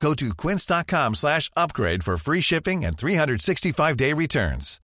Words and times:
Go 0.00 0.14
to 0.14 0.34
quince.com 0.34 1.14
slash 1.14 1.50
upgrade 1.56 2.04
for 2.04 2.16
free 2.16 2.40
shipping 2.40 2.84
and 2.84 2.96
365-day 2.96 4.12
returns. 4.12 4.80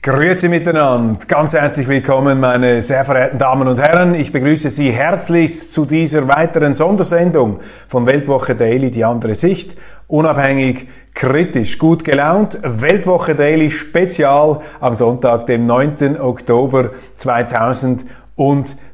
Grüezi 0.00 0.48
miteinander, 0.48 1.18
ganz 1.26 1.52
herzlich 1.52 1.86
willkommen 1.88 2.40
meine 2.40 2.82
sehr 2.82 3.04
verehrten 3.04 3.38
Damen 3.38 3.68
und 3.68 3.78
Herren. 3.78 4.14
Ich 4.14 4.32
begrüße 4.32 4.70
Sie 4.70 4.90
herzlichst 4.90 5.74
zu 5.74 5.84
dieser 5.84 6.28
weiteren 6.28 6.74
Sondersendung 6.74 7.60
von 7.88 8.06
Weltwoche 8.06 8.54
Daily, 8.54 8.90
die 8.90 9.04
andere 9.04 9.34
Sicht, 9.34 9.76
unabhängig, 10.06 10.88
kritisch, 11.18 11.78
gut 11.78 12.04
gelaunt. 12.04 12.60
Weltwoche 12.62 13.34
Daily 13.34 13.72
Spezial 13.72 14.60
am 14.78 14.94
Sonntag, 14.94 15.46
dem 15.46 15.66
9. 15.66 16.20
Oktober 16.20 16.90
2020. 17.16 18.06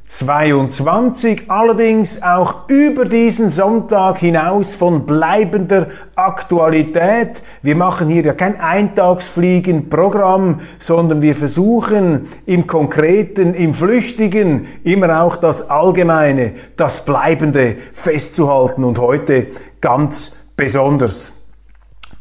22, 0.07 1.51
allerdings 1.51 2.23
auch 2.23 2.69
über 2.69 3.07
diesen 3.07 3.49
Sonntag 3.49 4.19
hinaus 4.19 4.75
von 4.75 5.07
bleibender 5.07 5.87
Aktualität. 6.15 7.43
Wir 7.63 7.75
machen 7.75 8.11
hier 8.11 8.23
ja 8.23 8.35
kein 8.35 8.61
Eintagsfliegen-Programm, 8.61 10.61
sondern 10.79 11.23
wir 11.23 11.35
versuchen 11.35 12.29
im 12.45 12.67
Konkreten, 12.67 13.55
im 13.55 13.73
Flüchtigen 13.73 14.67
immer 14.85 15.23
auch 15.23 15.37
das 15.37 15.71
Allgemeine, 15.71 16.53
das 16.77 17.07
Bleibende 17.07 17.77
festzuhalten 17.95 18.85
und 18.85 18.99
heute 18.99 19.47
ganz 19.81 20.37
besonders. 20.55 21.33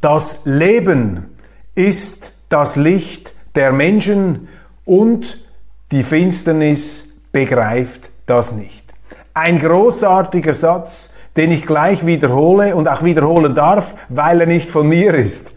Das 0.03 0.41
Leben 0.43 1.27
ist 1.75 2.33
das 2.49 2.75
Licht 2.75 3.33
der 3.55 3.71
Menschen 3.71 4.49
und 4.83 5.37
die 5.93 6.03
Finsternis 6.03 7.07
begreift 7.31 8.09
das 8.25 8.51
nicht. 8.51 8.83
Ein 9.33 9.59
großartiger 9.59 10.55
Satz, 10.55 11.09
den 11.37 11.53
ich 11.53 11.65
gleich 11.65 12.05
wiederhole 12.05 12.75
und 12.75 12.89
auch 12.89 13.03
wiederholen 13.03 13.55
darf, 13.55 13.95
weil 14.09 14.41
er 14.41 14.47
nicht 14.47 14.69
von 14.69 14.89
mir 14.89 15.15
ist. 15.15 15.53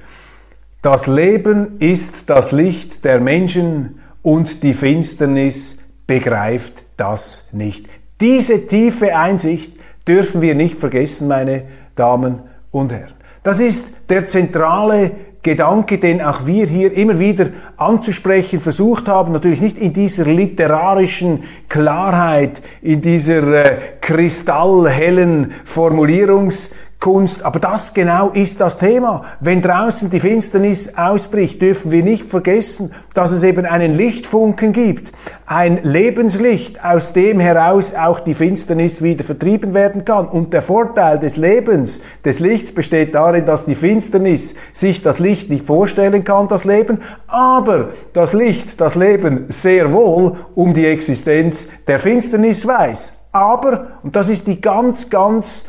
Das 0.80 1.08
Leben 1.08 1.80
ist 1.80 2.30
das 2.30 2.52
Licht 2.52 3.04
der 3.04 3.18
Menschen 3.20 3.98
und 4.22 4.62
die 4.62 4.74
Finsternis 4.74 5.78
begreift 6.06 6.84
das 6.96 7.48
nicht. 7.50 7.86
Diese 8.20 8.68
tiefe 8.68 9.16
Einsicht 9.16 9.72
dürfen 10.06 10.40
wir 10.40 10.54
nicht 10.54 10.78
vergessen, 10.78 11.26
meine 11.26 11.64
Damen 11.96 12.42
und 12.70 12.92
Herren. 12.92 13.15
Das 13.46 13.60
ist 13.60 13.92
der 14.08 14.26
zentrale 14.26 15.12
Gedanke, 15.40 15.98
den 15.98 16.20
auch 16.20 16.46
wir 16.46 16.66
hier 16.66 16.92
immer 16.92 17.20
wieder 17.20 17.50
anzusprechen 17.76 18.60
versucht 18.60 19.06
haben, 19.06 19.32
natürlich 19.32 19.60
nicht 19.60 19.78
in 19.78 19.92
dieser 19.92 20.24
literarischen 20.24 21.44
Klarheit, 21.68 22.60
in 22.82 23.02
dieser 23.02 23.46
äh, 23.64 23.78
kristallhellen 24.00 25.52
Formulierungs 25.64 26.70
Kunst. 27.00 27.44
Aber 27.44 27.60
das 27.60 27.94
genau 27.94 28.30
ist 28.30 28.60
das 28.60 28.78
Thema. 28.78 29.24
Wenn 29.40 29.62
draußen 29.62 30.10
die 30.10 30.18
Finsternis 30.18 30.96
ausbricht, 30.96 31.60
dürfen 31.62 31.90
wir 31.90 32.02
nicht 32.02 32.30
vergessen, 32.30 32.92
dass 33.14 33.30
es 33.30 33.42
eben 33.42 33.66
einen 33.66 33.94
Lichtfunken 33.94 34.72
gibt. 34.72 35.12
Ein 35.46 35.84
Lebenslicht, 35.84 36.82
aus 36.84 37.12
dem 37.12 37.38
heraus 37.38 37.94
auch 37.94 38.20
die 38.20 38.34
Finsternis 38.34 39.02
wieder 39.02 39.24
vertrieben 39.24 39.74
werden 39.74 40.04
kann. 40.04 40.26
Und 40.26 40.52
der 40.52 40.62
Vorteil 40.62 41.18
des 41.18 41.36
Lebens, 41.36 42.00
des 42.24 42.40
Lichts 42.40 42.72
besteht 42.72 43.14
darin, 43.14 43.46
dass 43.46 43.66
die 43.66 43.74
Finsternis 43.74 44.54
sich 44.72 45.02
das 45.02 45.18
Licht 45.18 45.50
nicht 45.50 45.66
vorstellen 45.66 46.24
kann, 46.24 46.48
das 46.48 46.64
Leben, 46.64 47.02
aber 47.26 47.90
das 48.14 48.32
Licht, 48.32 48.80
das 48.80 48.94
Leben 48.94 49.44
sehr 49.48 49.92
wohl 49.92 50.36
um 50.54 50.74
die 50.74 50.86
Existenz 50.86 51.68
der 51.86 51.98
Finsternis 51.98 52.66
weiß. 52.66 53.26
Aber, 53.32 53.98
und 54.02 54.16
das 54.16 54.28
ist 54.28 54.46
die 54.46 54.60
ganz, 54.60 55.10
ganz 55.10 55.66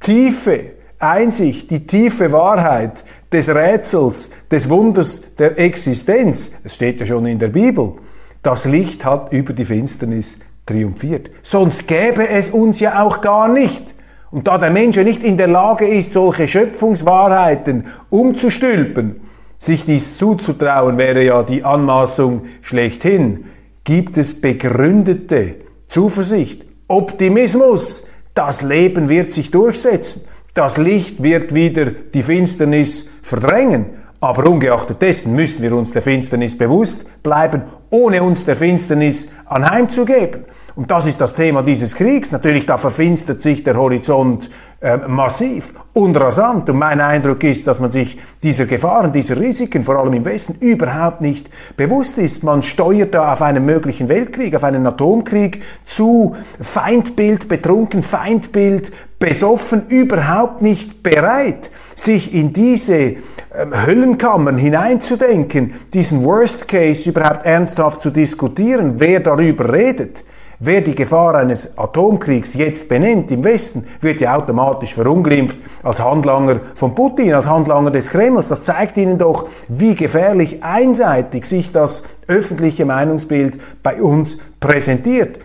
tiefe 0.00 0.72
Einsicht, 0.98 1.70
die 1.70 1.86
tiefe 1.86 2.32
Wahrheit 2.32 3.04
des 3.32 3.48
Rätsels, 3.48 4.30
des 4.50 4.68
Wunders 4.68 5.36
der 5.36 5.58
Existenz, 5.58 6.52
es 6.64 6.74
steht 6.74 7.00
ja 7.00 7.06
schon 7.06 7.26
in 7.26 7.38
der 7.38 7.48
Bibel, 7.48 7.94
das 8.42 8.64
Licht 8.64 9.04
hat 9.04 9.32
über 9.32 9.52
die 9.52 9.64
Finsternis 9.64 10.38
triumphiert. 10.66 11.30
Sonst 11.42 11.86
gäbe 11.86 12.28
es 12.28 12.50
uns 12.50 12.80
ja 12.80 13.02
auch 13.02 13.20
gar 13.20 13.48
nicht. 13.48 13.94
Und 14.30 14.46
da 14.46 14.58
der 14.58 14.70
Mensch 14.70 14.96
ja 14.96 15.02
nicht 15.02 15.22
in 15.22 15.36
der 15.36 15.48
Lage 15.48 15.86
ist, 15.86 16.12
solche 16.12 16.48
Schöpfungswahrheiten 16.48 17.86
umzustülpen, 18.10 19.20
sich 19.58 19.84
dies 19.84 20.16
zuzutrauen, 20.16 20.96
wäre 20.98 21.24
ja 21.24 21.42
die 21.42 21.64
Anmaßung 21.64 22.46
schlechthin, 22.62 23.46
gibt 23.84 24.16
es 24.16 24.40
begründete 24.40 25.56
Zuversicht, 25.88 26.64
Optimismus, 26.86 28.06
das 28.34 28.62
Leben 28.62 29.08
wird 29.08 29.32
sich 29.32 29.50
durchsetzen. 29.50 30.22
Das 30.54 30.76
Licht 30.76 31.22
wird 31.22 31.54
wieder 31.54 31.86
die 31.86 32.22
Finsternis 32.22 33.08
verdrängen. 33.22 33.86
Aber 34.20 34.46
ungeachtet 34.48 35.00
dessen 35.00 35.34
müssen 35.34 35.62
wir 35.62 35.74
uns 35.74 35.92
der 35.92 36.02
Finsternis 36.02 36.56
bewusst 36.58 37.22
bleiben, 37.22 37.62
ohne 37.88 38.22
uns 38.22 38.44
der 38.44 38.56
Finsternis 38.56 39.30
anheimzugeben. 39.46 40.44
Und 40.74 40.90
das 40.90 41.06
ist 41.06 41.20
das 41.20 41.34
Thema 41.34 41.62
dieses 41.62 41.94
Kriegs. 41.94 42.32
Natürlich, 42.32 42.66
da 42.66 42.76
verfinstert 42.76 43.42
sich 43.42 43.64
der 43.64 43.76
Horizont 43.76 44.50
äh, 44.80 44.96
massiv 44.96 45.74
und 45.92 46.16
rasant. 46.16 46.70
Und 46.70 46.78
mein 46.78 47.00
Eindruck 47.00 47.44
ist, 47.44 47.66
dass 47.66 47.80
man 47.80 47.92
sich 47.92 48.18
dieser 48.42 48.66
Gefahren, 48.66 49.12
dieser 49.12 49.38
Risiken, 49.38 49.82
vor 49.82 49.96
allem 49.96 50.14
im 50.14 50.24
Westen, 50.24 50.54
überhaupt 50.60 51.20
nicht 51.20 51.50
bewusst 51.76 52.18
ist. 52.18 52.44
Man 52.44 52.62
steuert 52.62 53.14
da 53.14 53.32
auf 53.32 53.42
einen 53.42 53.66
möglichen 53.66 54.08
Weltkrieg, 54.08 54.54
auf 54.56 54.64
einen 54.64 54.86
Atomkrieg 54.86 55.62
zu, 55.84 56.34
Feindbild 56.60 57.48
betrunken, 57.48 58.02
Feindbild 58.02 58.90
besoffen, 59.18 59.86
überhaupt 59.88 60.62
nicht 60.62 61.02
bereit, 61.02 61.70
sich 61.94 62.32
in 62.32 62.54
diese 62.54 63.16
ähm, 63.54 63.86
Höllenkammern 63.86 64.56
hineinzudenken, 64.56 65.74
diesen 65.92 66.24
Worst 66.24 66.68
Case 66.68 67.10
überhaupt 67.10 67.44
ernsthaft 67.44 68.00
zu 68.00 68.10
diskutieren, 68.10 68.94
wer 68.96 69.20
darüber 69.20 69.72
redet. 69.72 70.24
Wer 70.62 70.82
die 70.82 70.94
Gefahr 70.94 71.36
eines 71.36 71.78
Atomkriegs 71.78 72.52
jetzt 72.52 72.86
benennt 72.86 73.30
im 73.30 73.42
Westen, 73.44 73.86
wird 74.02 74.20
ja 74.20 74.36
automatisch 74.36 74.92
verunglimpft 74.92 75.56
als 75.82 76.00
Handlanger 76.00 76.60
von 76.74 76.94
Putin, 76.94 77.32
als 77.32 77.46
Handlanger 77.46 77.90
des 77.90 78.10
Kremls. 78.10 78.48
Das 78.48 78.62
zeigt 78.62 78.98
Ihnen 78.98 79.16
doch, 79.16 79.48
wie 79.68 79.94
gefährlich 79.94 80.62
einseitig 80.62 81.46
sich 81.46 81.72
das 81.72 82.04
öffentliche 82.28 82.84
Meinungsbild 82.84 83.58
bei 83.82 84.02
uns 84.02 84.36
präsentiert. 84.60 85.38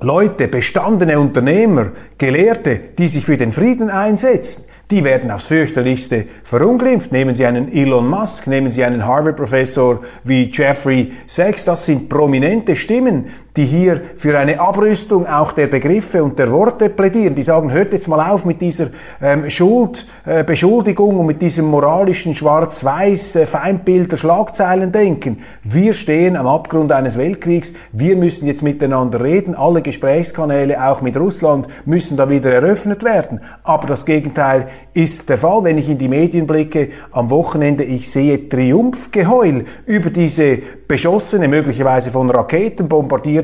Leute, 0.00 0.48
bestandene 0.48 1.20
Unternehmer, 1.20 1.88
Gelehrte, 2.16 2.80
die 2.96 3.08
sich 3.08 3.26
für 3.26 3.36
den 3.36 3.52
Frieden 3.52 3.90
einsetzen, 3.90 4.64
die 4.92 5.04
werden 5.04 5.30
aufs 5.30 5.46
fürchterlichste 5.46 6.26
verunglimpft. 6.44 7.12
Nehmen 7.12 7.34
Sie 7.34 7.46
einen 7.46 7.72
Elon 7.72 8.08
Musk, 8.08 8.46
nehmen 8.46 8.70
Sie 8.70 8.84
einen 8.84 9.06
Harvard-Professor 9.06 10.00
wie 10.22 10.50
Jeffrey 10.50 11.12
Sachs, 11.26 11.64
das 11.64 11.86
sind 11.86 12.10
prominente 12.10 12.76
Stimmen, 12.76 13.30
die 13.56 13.66
hier 13.66 14.00
für 14.16 14.38
eine 14.38 14.58
Abrüstung 14.60 15.26
auch 15.26 15.52
der 15.52 15.66
Begriffe 15.66 16.24
und 16.24 16.38
der 16.38 16.50
Worte 16.50 16.88
plädieren. 16.88 17.34
Die 17.34 17.42
sagen, 17.42 17.70
hört 17.70 17.92
jetzt 17.92 18.08
mal 18.08 18.30
auf 18.30 18.46
mit 18.46 18.62
dieser 18.62 18.86
ähm, 19.20 19.50
Schuld, 19.50 20.06
äh, 20.24 20.42
Beschuldigung 20.42 21.18
und 21.18 21.26
mit 21.26 21.42
diesem 21.42 21.66
moralischen 21.66 22.34
Schwarz-Weiß 22.34 23.36
äh, 23.36 23.46
Feindbild 23.46 24.10
der 24.10 24.16
Schlagzeilen 24.16 24.90
denken. 24.90 25.42
Wir 25.64 25.92
stehen 25.92 26.36
am 26.36 26.46
Abgrund 26.46 26.92
eines 26.92 27.18
Weltkriegs. 27.18 27.74
Wir 27.92 28.16
müssen 28.16 28.46
jetzt 28.46 28.62
miteinander 28.62 29.22
reden. 29.22 29.54
Alle 29.54 29.82
Gesprächskanäle, 29.82 30.82
auch 30.82 31.02
mit 31.02 31.18
Russland, 31.18 31.66
müssen 31.84 32.16
da 32.16 32.30
wieder 32.30 32.50
eröffnet 32.50 33.04
werden. 33.04 33.40
Aber 33.64 33.86
das 33.86 34.06
Gegenteil 34.06 34.68
ist 34.94 35.28
der 35.28 35.36
Fall. 35.36 35.64
Wenn 35.64 35.76
ich 35.76 35.90
in 35.90 35.98
die 35.98 36.08
Medien 36.08 36.46
blicke 36.46 36.88
am 37.10 37.28
Wochenende, 37.28 37.84
ich 37.84 38.10
sehe 38.10 38.48
Triumphgeheul 38.48 39.66
über 39.84 40.08
diese 40.08 40.58
beschossene, 40.88 41.48
möglicherweise 41.48 42.10
von 42.10 42.30
Raketen 42.30 42.88
bombardierte 42.88 43.41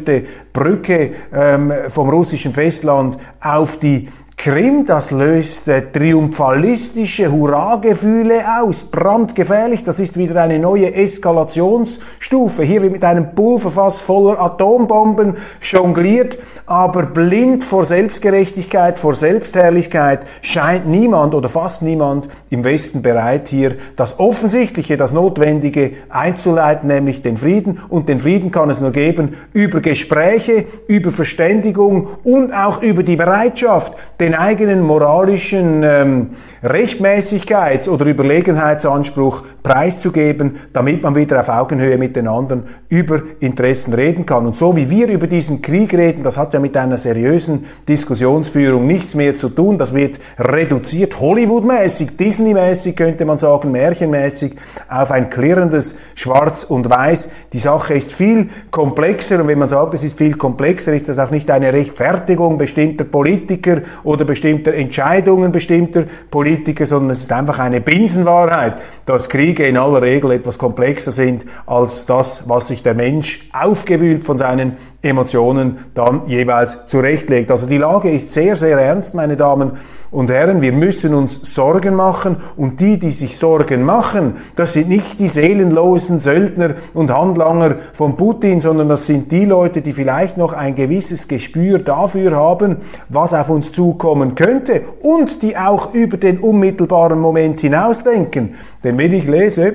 Brücke 0.53 1.13
ähm, 1.33 1.73
vom 1.89 2.09
russischen 2.09 2.53
Festland 2.53 3.19
auf 3.41 3.79
die 3.79 4.09
Krim, 4.41 4.87
das 4.87 5.11
löst 5.11 5.67
äh, 5.67 5.83
triumphalistische 5.93 7.33
Hurragefühle 7.33 8.45
aus. 8.61 8.85
Brandgefährlich, 8.85 9.83
das 9.83 9.99
ist 9.99 10.17
wieder 10.17 10.41
eine 10.41 10.61
neue 10.61 10.95
Eskalationsstufe. 10.95 12.63
Hier 12.63 12.83
wird 12.83 12.93
mit 12.93 13.03
einem 13.03 13.35
Pulverfass 13.35 14.01
voller 14.01 14.41
Atombomben 14.41 15.39
jongliert, 15.61 16.39
aber 16.67 17.07
blind 17.07 17.65
vor 17.65 17.85
Selbstgerechtigkeit, 17.85 19.01
vor 19.01 19.15
Selbstherrlichkeit 19.15 20.21
scheint 20.41 20.87
niemand 20.87 21.35
oder 21.35 21.49
fast 21.49 21.83
niemand 21.83 22.29
im 22.49 22.63
Westen 22.63 23.03
bereit, 23.03 23.49
hier 23.49 23.75
das 23.97 24.21
Offensichtliche, 24.21 24.97
das 24.97 25.13
Notwendige 25.13 25.95
einzuleiten, 26.11 26.87
nämlich 26.87 27.23
den 27.23 27.37
Frieden. 27.37 27.81
Und 27.89 28.09
den 28.09 28.21
Frieden 28.21 28.53
kann 28.53 28.71
es 28.71 28.81
nur 28.81 28.93
geben 28.93 29.35
über 29.53 29.81
Gespräche, 29.81 30.67
über 30.87 31.11
Verständigung 31.11 32.07
und 32.23 32.53
auch 32.53 32.83
über 32.83 33.03
die 33.03 33.17
Bereitschaft, 33.17 33.95
den 34.21 34.28
eigenen 34.35 34.83
moralischen 34.83 35.83
ähm, 35.83 36.31
Rechtmäßigkeits- 36.63 37.89
oder 37.89 38.07
Überlegenheitsanspruch 38.07 39.43
preiszugeben, 39.69 40.57
damit 40.73 41.03
man 41.03 41.15
wieder 41.15 41.41
auf 41.41 41.51
Augenhöhe 41.51 41.99
mit 41.99 42.17
den 42.17 42.27
anderen 42.27 42.63
über 42.89 43.21
Interessen 43.41 43.93
reden 43.93 44.25
kann. 44.25 44.47
Und 44.47 44.57
so 44.57 44.75
wie 44.77 44.89
wir 44.89 45.09
über 45.09 45.27
diesen 45.27 45.61
Krieg 45.61 45.93
reden, 45.93 46.23
das 46.23 46.39
hat 46.39 46.55
ja 46.55 46.61
mit 46.61 46.75
einer 46.75 46.97
seriösen 46.97 47.67
Diskussionsführung 47.87 48.87
nichts 48.87 49.15
mehr 49.15 49.37
zu 49.37 49.51
tun. 49.51 49.77
Das 49.77 49.95
wird 49.95 50.19
reduziert, 50.39 51.21
Hollywood-mäßig, 51.21 52.17
Disney-mäßig 52.17 52.97
könnte 52.97 53.27
man 53.27 53.37
sagen, 53.37 53.71
märchenmäßig, 53.71 54.57
auf 54.89 55.11
ein 55.11 55.29
klirrendes 55.29 55.97
Schwarz 56.15 56.65
und 56.65 56.89
Weiß. 56.89 57.31
Die 57.53 57.59
Sache 57.59 57.93
ist 57.93 58.11
viel 58.11 58.49
komplexer 58.71 59.39
und 59.39 59.49
wenn 59.49 59.59
man 59.59 59.69
sagt, 59.69 59.93
es 59.93 60.03
ist 60.03 60.17
viel 60.17 60.35
komplexer, 60.35 60.95
ist 60.95 61.11
das 61.11 61.19
auch 61.19 61.31
nicht 61.31 61.51
eine 61.51 61.75
Rechtfertigung 61.75 62.57
bestimmter 62.57 63.05
Politiker 63.05 63.83
oder 64.03 64.25
bestimmter 64.25 64.73
Entscheidungen 64.73 65.53
bestimmter 65.53 66.05
Politiker, 66.31 66.87
sondern 66.87 67.11
es 67.11 67.21
ist 67.21 67.33
einfach 67.33 67.59
eine 67.59 67.83
Binsenwahrheit, 67.83 68.77
dass 69.05 69.29
Kriege 69.59 69.71
in 69.71 69.77
aller 69.77 70.03
Regel 70.03 70.31
etwas 70.31 70.57
komplexer 70.57 71.11
sind 71.11 71.45
als 71.67 72.07
das, 72.07 72.49
was 72.49 72.69
sich 72.69 72.85
der 72.85 72.95
Mensch 72.95 73.49
aufgewühlt 73.53 74.25
von 74.25 74.39
seinen 74.39 74.77
Emotionen 75.03 75.79
dann 75.95 76.29
jeweils 76.29 76.87
zurechtlegt. 76.87 77.51
Also 77.51 77.67
die 77.67 77.79
Lage 77.79 78.09
ist 78.09 78.31
sehr, 78.31 78.55
sehr 78.55 78.79
ernst, 78.79 79.17
meine 79.17 79.37
Damen 79.37 79.73
und 80.11 80.31
Herren. 80.31 80.63
Wir 80.63 80.73
müssen 80.73 81.15
uns 81.15 81.55
Sorgen 81.55 81.95
machen 81.95 82.37
und 82.57 82.81
die, 82.81 82.99
die 82.99 83.11
sich 83.11 83.37
Sorgen 83.37 83.83
machen, 83.83 84.37
das 84.57 84.73
sind 84.73 84.89
nicht 84.89 85.21
die 85.21 85.29
seelenlosen 85.29 86.21
Söldner 86.21 86.75
und 86.95 87.13
Handlanger 87.13 87.77
von 87.93 88.17
Putin, 88.17 88.61
sondern 88.61 88.89
das 88.89 89.07
sind 89.07 89.31
die 89.33 89.45
Leute, 89.45 89.83
die 89.83 89.93
vielleicht 89.93 90.37
noch 90.37 90.53
ein 90.53 90.75
gewisses 90.75 91.29
Gespür 91.29 91.79
dafür 91.79 92.37
haben, 92.37 92.79
was 93.09 93.35
auf 93.35 93.49
uns 93.49 93.73
zukommen 93.73 94.35
könnte 94.35 94.83
und 95.03 95.43
die 95.43 95.57
auch 95.57 95.95
über 95.95 96.17
den 96.17 96.39
unmittelbaren 96.39 97.19
Moment 97.19 97.61
hinausdenken. 97.61 98.55
Denn 98.85 98.99
wenn 98.99 99.13
ich 99.13 99.27
lese, 99.27 99.75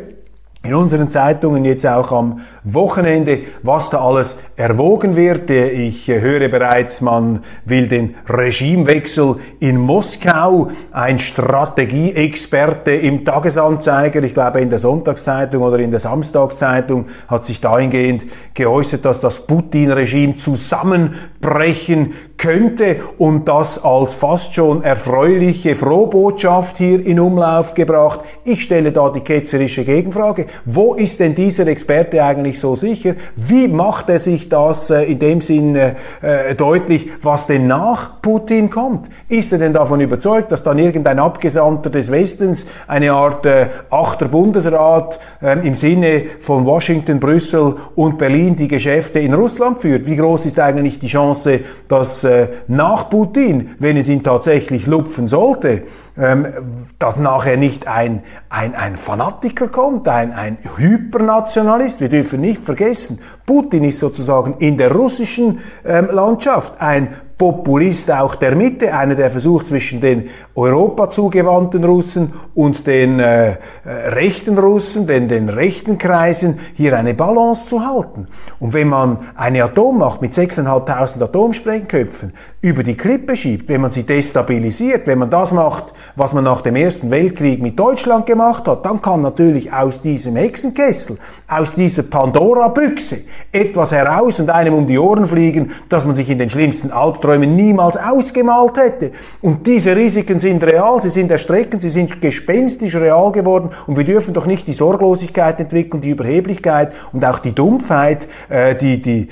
in 0.66 0.74
unseren 0.74 1.10
Zeitungen 1.10 1.66
jetzt 1.66 1.86
auch 1.86 2.14
am 2.14 2.40
Wochenende, 2.66 3.40
was 3.62 3.90
da 3.90 4.00
alles 4.00 4.38
erwogen 4.56 5.16
wird. 5.16 5.50
Ich 5.50 6.08
höre 6.08 6.48
bereits, 6.48 7.02
man 7.02 7.44
will 7.66 7.88
den 7.88 8.16
Regimewechsel 8.30 9.36
in 9.60 9.78
Moskau. 9.78 10.70
Ein 10.92 11.20
Strategieexperte 11.20 12.92
im 12.92 13.26
Tagesanzeiger, 13.26 14.24
ich 14.24 14.34
glaube 14.34 14.62
in 14.62 14.70
der 14.70 14.80
Sonntagszeitung 14.80 15.62
oder 15.62 15.80
in 15.80 15.92
der 15.92 16.00
Samstagszeitung, 16.00 17.08
hat 17.28 17.46
sich 17.46 17.60
dahingehend 17.60 18.26
geäußert, 18.54 19.04
dass 19.04 19.20
das 19.20 19.46
Putin-Regime 19.46 20.36
zusammenbrechen 20.36 22.14
könnte 22.38 22.98
und 23.18 23.48
das 23.48 23.84
als 23.84 24.16
fast 24.16 24.54
schon 24.54 24.84
erfreuliche 24.84 25.76
Frohbotschaft 25.76 26.78
hier 26.78 27.06
in 27.06 27.20
Umlauf 27.20 27.74
gebracht. 27.74 28.22
Ich 28.44 28.64
stelle 28.64 28.92
da 28.92 29.10
die 29.10 29.22
ketzerische 29.22 29.86
Gegenfrage. 29.86 30.48
Wo 30.66 30.94
ist 30.94 31.20
denn 31.20 31.36
dieser 31.36 31.68
Experte 31.68 32.24
eigentlich 32.24 32.53
so 32.60 32.76
sicher? 32.76 33.16
Wie 33.36 33.68
macht 33.68 34.10
er 34.10 34.20
sich 34.20 34.50
das 34.50 34.90
äh, 34.90 35.04
in 35.04 35.20
dem 35.20 35.42
Sinn 35.42 35.76
äh, 35.76 35.96
äh, 36.22 36.56
deutlich, 36.56 37.10
was 37.22 37.48
denn 37.48 37.68
nach 37.68 38.22
Putin 38.22 38.70
kommt? 38.70 39.10
Ist 39.30 39.52
er 39.52 39.60
denn 39.60 39.74
davon 39.74 40.02
überzeugt, 40.02 40.52
dass 40.52 40.64
dann 40.64 40.80
irgendein 40.80 41.20
Abgesandter 41.20 41.90
des 41.90 42.12
Westens 42.12 42.66
eine 42.88 43.14
Art 43.14 43.46
äh, 43.46 43.68
achter 43.90 44.28
Bundesrat 44.28 45.20
äh, 45.42 45.66
im 45.66 45.76
Sinne 45.76 46.24
von 46.40 46.66
Washington, 46.66 47.20
Brüssel 47.20 47.76
und 47.96 48.18
Berlin 48.18 48.56
die 48.56 48.68
Geschäfte 48.68 49.20
in 49.20 49.34
Russland 49.34 49.80
führt? 49.80 50.06
Wie 50.06 50.16
groß 50.16 50.46
ist 50.46 50.60
eigentlich 50.60 51.00
die 51.00 51.08
Chance, 51.08 51.62
dass 51.88 52.26
nach 52.68 53.10
Putin, 53.10 53.72
wenn 53.80 53.98
es 53.98 54.10
ihn 54.10 54.24
tatsächlich 54.24 54.86
lupfen 54.86 55.28
sollte, 55.28 55.84
ähm, 56.18 56.86
dass 57.00 57.20
nachher 57.20 57.58
nicht 57.58 57.88
ein, 57.88 58.24
ein, 58.50 58.76
ein 58.76 58.98
Fanatiker 58.98 59.68
kommt, 59.68 60.08
ein, 60.08 60.32
ein 60.32 60.58
Hypernationalist. 60.78 62.02
Wir 62.02 62.10
dürfen 62.10 62.42
nicht 62.42 62.66
vergessen, 62.66 63.20
Putin 63.46 63.84
ist 63.84 64.00
sozusagen 64.00 64.56
in 64.60 64.78
der 64.78 64.92
russischen 64.92 65.60
ähm, 65.84 66.10
Landschaft 66.12 66.80
ein 66.80 67.16
Populist 67.38 68.12
auch 68.12 68.36
der 68.36 68.56
Mitte, 68.56 68.94
einer, 68.94 69.16
der 69.16 69.32
versucht 69.32 69.68
zwischen 69.68 70.00
den 70.00 70.30
Europa 70.56 71.10
zugewandten 71.10 71.84
Russen 71.84 72.32
und 72.54 72.86
den 72.86 73.20
äh, 73.20 73.52
äh, 73.52 73.56
rechten 73.84 74.58
Russen, 74.58 75.08
den, 75.08 75.28
den 75.28 75.50
rechten 75.50 75.98
Kreisen, 75.98 76.60
hier 76.76 76.98
eine 76.98 77.14
Balance 77.14 77.66
zu 77.66 77.86
halten. 77.86 78.28
Und 78.60 78.74
wenn 78.74 78.88
man 78.88 79.18
eine 79.36 79.64
Atommacht 79.64 80.22
mit 80.22 80.34
6.500 80.34 81.24
Atomsprengköpfen 81.24 82.34
über 82.64 82.82
die 82.82 82.96
Klippe 82.96 83.36
schiebt, 83.36 83.68
wenn 83.68 83.82
man 83.82 83.92
sie 83.92 84.04
destabilisiert, 84.04 85.06
wenn 85.06 85.20
man 85.20 85.30
das 85.30 85.52
macht, 85.52 85.94
was 86.16 86.32
man 86.32 86.46
nach 86.46 86.62
dem 86.62 86.78
Ersten 86.78 87.12
Weltkrieg 87.12 87.62
mit 87.62 87.78
Deutschland 87.78 88.26
gemacht 88.26 88.70
hat, 88.70 88.86
dann 88.86 89.02
kann 89.02 89.22
natürlich 89.22 89.74
aus 89.74 90.02
diesem 90.02 90.38
Hexenkessel, 90.38 91.18
aus 91.46 91.74
dieser 91.74 92.04
Pandora-Büchse 92.04 93.18
etwas 93.52 93.92
heraus 93.92 94.40
und 94.40 94.50
einem 94.50 94.76
um 94.76 94.88
die 94.88 94.98
Ohren 94.98 95.28
fliegen, 95.28 95.72
dass 95.90 96.06
man 96.06 96.16
sich 96.16 96.30
in 96.30 96.38
den 96.38 96.50
schlimmsten 96.50 96.92
Albträumen 96.92 97.54
niemals 97.54 97.98
ausgemalt 97.98 98.78
hätte. 98.78 99.12
Und 99.42 99.68
diese 99.68 99.94
Risiken 99.94 100.40
sind 100.40 100.64
real, 100.64 101.02
sie 101.02 101.10
sind 101.10 101.32
erstreckend, 101.32 101.82
sie 101.82 101.90
sind 101.90 102.22
gespenstisch 102.22 102.96
real 102.96 103.34
geworden 103.34 103.72
und 103.88 103.98
wir 103.98 104.06
dürfen 104.06 104.34
doch 104.34 104.46
nicht 104.46 104.70
die 104.70 104.74
Sorglosigkeit 104.74 105.60
entwickeln, 105.60 106.00
die 106.00 106.12
Überheblichkeit 106.12 106.94
und 107.12 107.26
auch 107.26 107.40
die 107.40 107.54
Dumpfheit, 107.54 108.30
äh, 108.48 108.74
die, 108.74 109.02
die, 109.02 109.28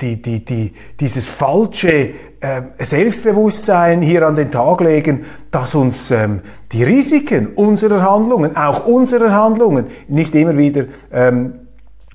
die, 0.00 0.20
die, 0.20 0.44
die, 0.44 0.72
dieses 0.98 1.28
falsche 1.28 2.10
äh, 2.44 2.62
Selbstbewusstsein 2.78 4.02
hier 4.02 4.26
an 4.26 4.36
den 4.36 4.50
Tag 4.50 4.80
legen, 4.80 5.24
dass 5.50 5.74
uns 5.74 6.10
ähm, 6.10 6.40
die 6.72 6.84
Risiken 6.84 7.54
unserer 7.54 8.02
Handlungen, 8.02 8.56
auch 8.56 8.86
unserer 8.86 9.30
Handlungen, 9.30 9.86
nicht 10.08 10.34
immer 10.34 10.56
wieder 10.56 10.84
ähm, 11.12 11.54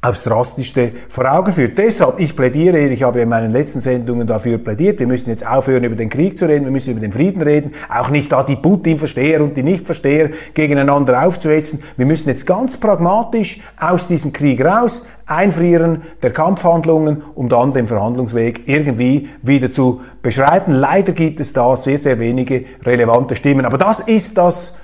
aufs 0.01 0.23
Drastischste 0.23 0.93
vor 1.09 1.29
Augen 1.29 1.51
führt. 1.51 1.77
Deshalb, 1.77 2.19
ich 2.19 2.35
plädiere, 2.35 2.79
ich 2.79 3.03
habe 3.03 3.21
in 3.21 3.29
meinen 3.29 3.51
letzten 3.51 3.81
Sendungen 3.81 4.27
dafür 4.27 4.57
plädiert, 4.57 4.99
wir 4.99 5.07
müssen 5.07 5.29
jetzt 5.29 5.45
aufhören, 5.45 5.83
über 5.83 5.95
den 5.95 6.09
Krieg 6.09 6.37
zu 6.37 6.45
reden, 6.45 6.65
wir 6.65 6.71
müssen 6.71 6.91
über 6.91 7.01
den 7.01 7.11
Frieden 7.11 7.41
reden, 7.41 7.73
auch 7.89 8.09
nicht 8.09 8.31
da 8.31 8.43
die 8.43 8.55
Putin-Versteher 8.55 9.43
und 9.43 9.57
die 9.57 9.63
Nicht-Versteher 9.63 10.29
gegeneinander 10.53 11.23
aufzuhetzen. 11.23 11.83
Wir 11.97 12.05
müssen 12.05 12.29
jetzt 12.29 12.45
ganz 12.45 12.77
pragmatisch 12.77 13.59
aus 13.77 14.07
diesem 14.07 14.31
Krieg 14.31 14.63
raus, 14.63 15.05
einfrieren 15.29 16.01
der 16.23 16.31
Kampfhandlungen, 16.31 17.23
um 17.35 17.49
dann 17.49 17.73
den 17.73 17.87
Verhandlungsweg 17.87 18.67
irgendwie 18.67 19.29
wieder 19.41 19.71
zu 19.71 20.01
beschreiten. 20.21 20.73
Leider 20.73 21.13
gibt 21.13 21.39
es 21.39 21.53
da 21.53 21.75
sehr, 21.75 21.97
sehr 21.97 22.19
wenige 22.19 22.65
relevante 22.83 23.35
Stimmen. 23.35 23.65
Aber 23.65 23.77
das 23.77 23.99
ist 23.99 24.37
das 24.37 24.77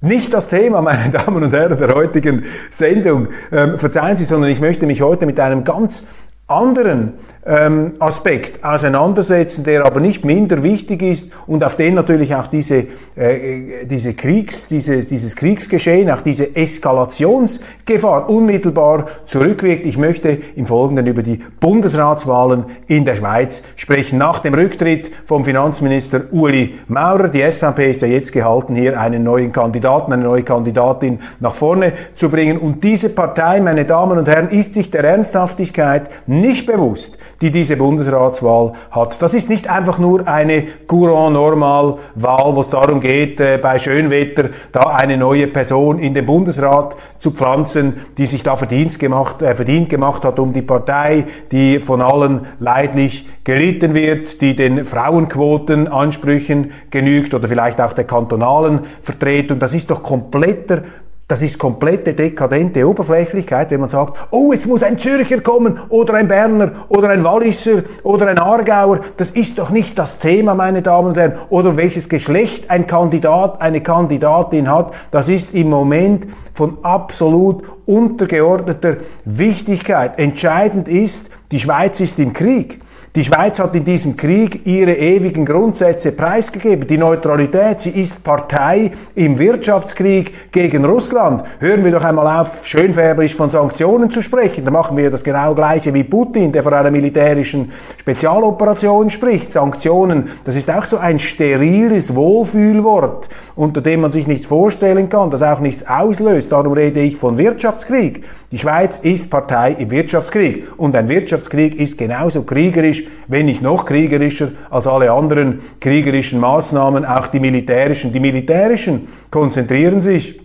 nicht 0.00 0.32
das 0.32 0.48
Thema, 0.48 0.82
meine 0.82 1.10
Damen 1.12 1.42
und 1.42 1.52
Herren, 1.52 1.78
der 1.78 1.94
heutigen 1.94 2.44
Sendung. 2.70 3.28
Ähm, 3.50 3.78
verzeihen 3.78 4.16
Sie, 4.16 4.24
sondern 4.24 4.50
ich 4.50 4.60
möchte 4.60 4.86
mich 4.86 5.02
heute 5.02 5.26
mit 5.26 5.40
einem 5.40 5.64
ganz 5.64 6.06
anderen 6.46 7.14
ähm, 7.44 7.94
Aspekt 7.98 8.62
auseinandersetzen, 8.64 9.64
der 9.64 9.84
aber 9.84 9.98
nicht 9.98 10.24
minder 10.24 10.62
wichtig 10.62 11.02
ist 11.02 11.32
und 11.46 11.64
auf 11.64 11.74
den 11.76 11.94
natürlich 11.94 12.34
auch 12.36 12.46
diese, 12.46 12.86
äh, 13.16 13.84
diese 13.86 14.14
Kriegs, 14.14 14.68
diese, 14.68 15.00
dieses 15.00 15.34
Kriegsgeschehen, 15.34 16.08
auch 16.10 16.22
diese 16.22 16.54
Eskalationsgefahr 16.54 18.30
unmittelbar 18.30 19.06
zurückwirkt. 19.26 19.86
Ich 19.86 19.98
möchte 19.98 20.38
im 20.54 20.66
Folgenden 20.66 21.06
über 21.06 21.22
die 21.24 21.40
Bundesratswahlen 21.58 22.66
in 22.86 23.04
der 23.04 23.16
Schweiz 23.16 23.64
sprechen. 23.74 24.18
Nach 24.18 24.38
dem 24.38 24.54
Rücktritt 24.54 25.10
vom 25.26 25.44
Finanzminister 25.44 26.22
Uli 26.30 26.78
Maurer, 26.86 27.28
die 27.28 27.42
SVP 27.42 27.90
ist 27.90 28.02
ja 28.02 28.08
jetzt 28.08 28.32
gehalten, 28.32 28.76
hier 28.76 29.00
einen 29.00 29.24
neuen 29.24 29.50
Kandidaten, 29.50 30.12
eine 30.12 30.22
neue 30.22 30.44
Kandidatin 30.44 31.18
nach 31.40 31.56
vorne 31.56 31.92
zu 32.14 32.28
bringen. 32.28 32.56
Und 32.56 32.84
diese 32.84 33.08
Partei, 33.08 33.60
meine 33.60 33.84
Damen 33.84 34.16
und 34.16 34.28
Herren, 34.28 34.50
ist 34.50 34.74
sich 34.74 34.92
der 34.92 35.02
Ernsthaftigkeit 35.02 36.08
nicht 36.28 36.66
bewusst 36.66 37.18
die 37.42 37.50
diese 37.50 37.76
Bundesratswahl 37.76 38.72
hat. 38.92 39.20
Das 39.20 39.34
ist 39.34 39.50
nicht 39.50 39.68
einfach 39.68 39.98
nur 39.98 40.26
eine 40.28 40.62
Courant 40.86 41.34
normal 41.34 41.98
Wahl, 42.14 42.54
wo 42.54 42.60
es 42.60 42.70
darum 42.70 43.00
geht, 43.00 43.40
äh, 43.40 43.58
bei 43.60 43.78
Schönwetter 43.78 44.50
da 44.70 44.82
eine 44.82 45.16
neue 45.16 45.48
Person 45.48 45.98
in 45.98 46.14
den 46.14 46.24
Bundesrat 46.24 46.96
zu 47.18 47.32
pflanzen, 47.32 47.94
die 48.16 48.26
sich 48.26 48.44
da 48.44 48.54
verdient 48.54 48.96
gemacht, 48.98 49.42
äh, 49.42 49.56
verdient 49.56 49.88
gemacht 49.88 50.24
hat 50.24 50.38
um 50.38 50.52
die 50.52 50.62
Partei, 50.62 51.26
die 51.50 51.80
von 51.80 52.00
allen 52.00 52.46
leidlich 52.60 53.26
gelitten 53.42 53.92
wird, 53.94 54.40
die 54.40 54.54
den 54.54 54.84
Frauenquotenansprüchen 54.84 56.70
genügt 56.90 57.34
oder 57.34 57.48
vielleicht 57.48 57.80
auch 57.80 57.92
der 57.92 58.04
kantonalen 58.04 58.80
Vertretung. 59.00 59.58
Das 59.58 59.74
ist 59.74 59.90
doch 59.90 60.02
kompletter 60.02 60.82
das 61.28 61.40
ist 61.40 61.58
komplette 61.58 62.12
dekadente 62.12 62.86
Oberflächlichkeit, 62.86 63.70
wenn 63.70 63.80
man 63.80 63.88
sagt, 63.88 64.18
oh, 64.30 64.52
jetzt 64.52 64.66
muss 64.66 64.82
ein 64.82 64.98
Zürcher 64.98 65.40
kommen 65.40 65.80
oder 65.88 66.14
ein 66.14 66.28
Berner 66.28 66.72
oder 66.88 67.08
ein 67.08 67.24
Walliser 67.24 67.84
oder 68.02 68.26
ein 68.26 68.38
Aargauer. 68.38 69.00
Das 69.16 69.30
ist 69.30 69.58
doch 69.58 69.70
nicht 69.70 69.98
das 69.98 70.18
Thema, 70.18 70.54
meine 70.54 70.82
Damen 70.82 71.08
und 71.08 71.16
Herren. 71.16 71.34
Oder 71.48 71.76
welches 71.76 72.08
Geschlecht 72.08 72.68
ein 72.70 72.86
Kandidat, 72.86 73.62
eine 73.62 73.80
Kandidatin 73.80 74.70
hat. 74.70 74.92
Das 75.10 75.28
ist 75.28 75.54
im 75.54 75.70
Moment 75.70 76.26
von 76.52 76.78
absolut 76.82 77.64
untergeordneter 77.86 78.98
Wichtigkeit. 79.24 80.18
Entscheidend 80.18 80.86
ist, 80.86 81.30
die 81.50 81.60
Schweiz 81.60 82.00
ist 82.00 82.18
im 82.18 82.32
Krieg. 82.32 82.82
Die 83.14 83.24
Schweiz 83.24 83.58
hat 83.58 83.74
in 83.74 83.84
diesem 83.84 84.16
Krieg 84.16 84.66
ihre 84.66 84.94
ewigen 84.94 85.44
Grundsätze 85.44 86.12
preisgegeben. 86.12 86.86
Die 86.86 86.96
Neutralität, 86.96 87.78
sie 87.78 87.90
ist 87.90 88.24
Partei 88.24 88.92
im 89.14 89.38
Wirtschaftskrieg 89.38 90.50
gegen 90.50 90.86
Russland. 90.86 91.44
Hören 91.58 91.84
wir 91.84 91.92
doch 91.92 92.04
einmal 92.04 92.40
auf, 92.40 92.64
schönfärberisch 92.64 93.34
von 93.34 93.50
Sanktionen 93.50 94.10
zu 94.10 94.22
sprechen. 94.22 94.64
Da 94.64 94.70
machen 94.70 94.96
wir 94.96 95.10
das 95.10 95.24
genau 95.24 95.54
gleiche 95.54 95.92
wie 95.92 96.04
Putin, 96.04 96.52
der 96.52 96.62
von 96.62 96.72
einer 96.72 96.90
militärischen 96.90 97.72
Spezialoperation 98.00 99.10
spricht. 99.10 99.52
Sanktionen, 99.52 100.30
das 100.46 100.56
ist 100.56 100.70
auch 100.70 100.86
so 100.86 100.96
ein 100.96 101.18
steriles 101.18 102.14
Wohlfühlwort, 102.14 103.28
unter 103.56 103.82
dem 103.82 104.00
man 104.00 104.12
sich 104.12 104.26
nichts 104.26 104.46
vorstellen 104.46 105.10
kann, 105.10 105.30
das 105.30 105.42
auch 105.42 105.60
nichts 105.60 105.86
auslöst. 105.86 106.50
Darum 106.50 106.72
rede 106.72 107.00
ich 107.00 107.18
von 107.18 107.36
Wirtschaftskrieg. 107.36 108.24
Die 108.52 108.58
Schweiz 108.58 108.96
ist 108.96 109.30
Partei 109.30 109.76
im 109.78 109.90
Wirtschaftskrieg. 109.90 110.64
Und 110.78 110.96
ein 110.96 111.10
Wirtschaftskrieg 111.10 111.74
ist 111.74 111.98
genauso 111.98 112.44
kriegerisch 112.44 113.01
wenn 113.28 113.46
nicht 113.46 113.62
noch 113.62 113.84
kriegerischer 113.84 114.52
als 114.70 114.86
alle 114.86 115.12
anderen 115.12 115.60
kriegerischen 115.80 116.40
Maßnahmen, 116.40 117.04
auch 117.04 117.28
die 117.28 117.40
militärischen. 117.40 118.12
Die 118.12 118.20
militärischen 118.20 119.08
konzentrieren 119.30 120.00
sich 120.00 120.40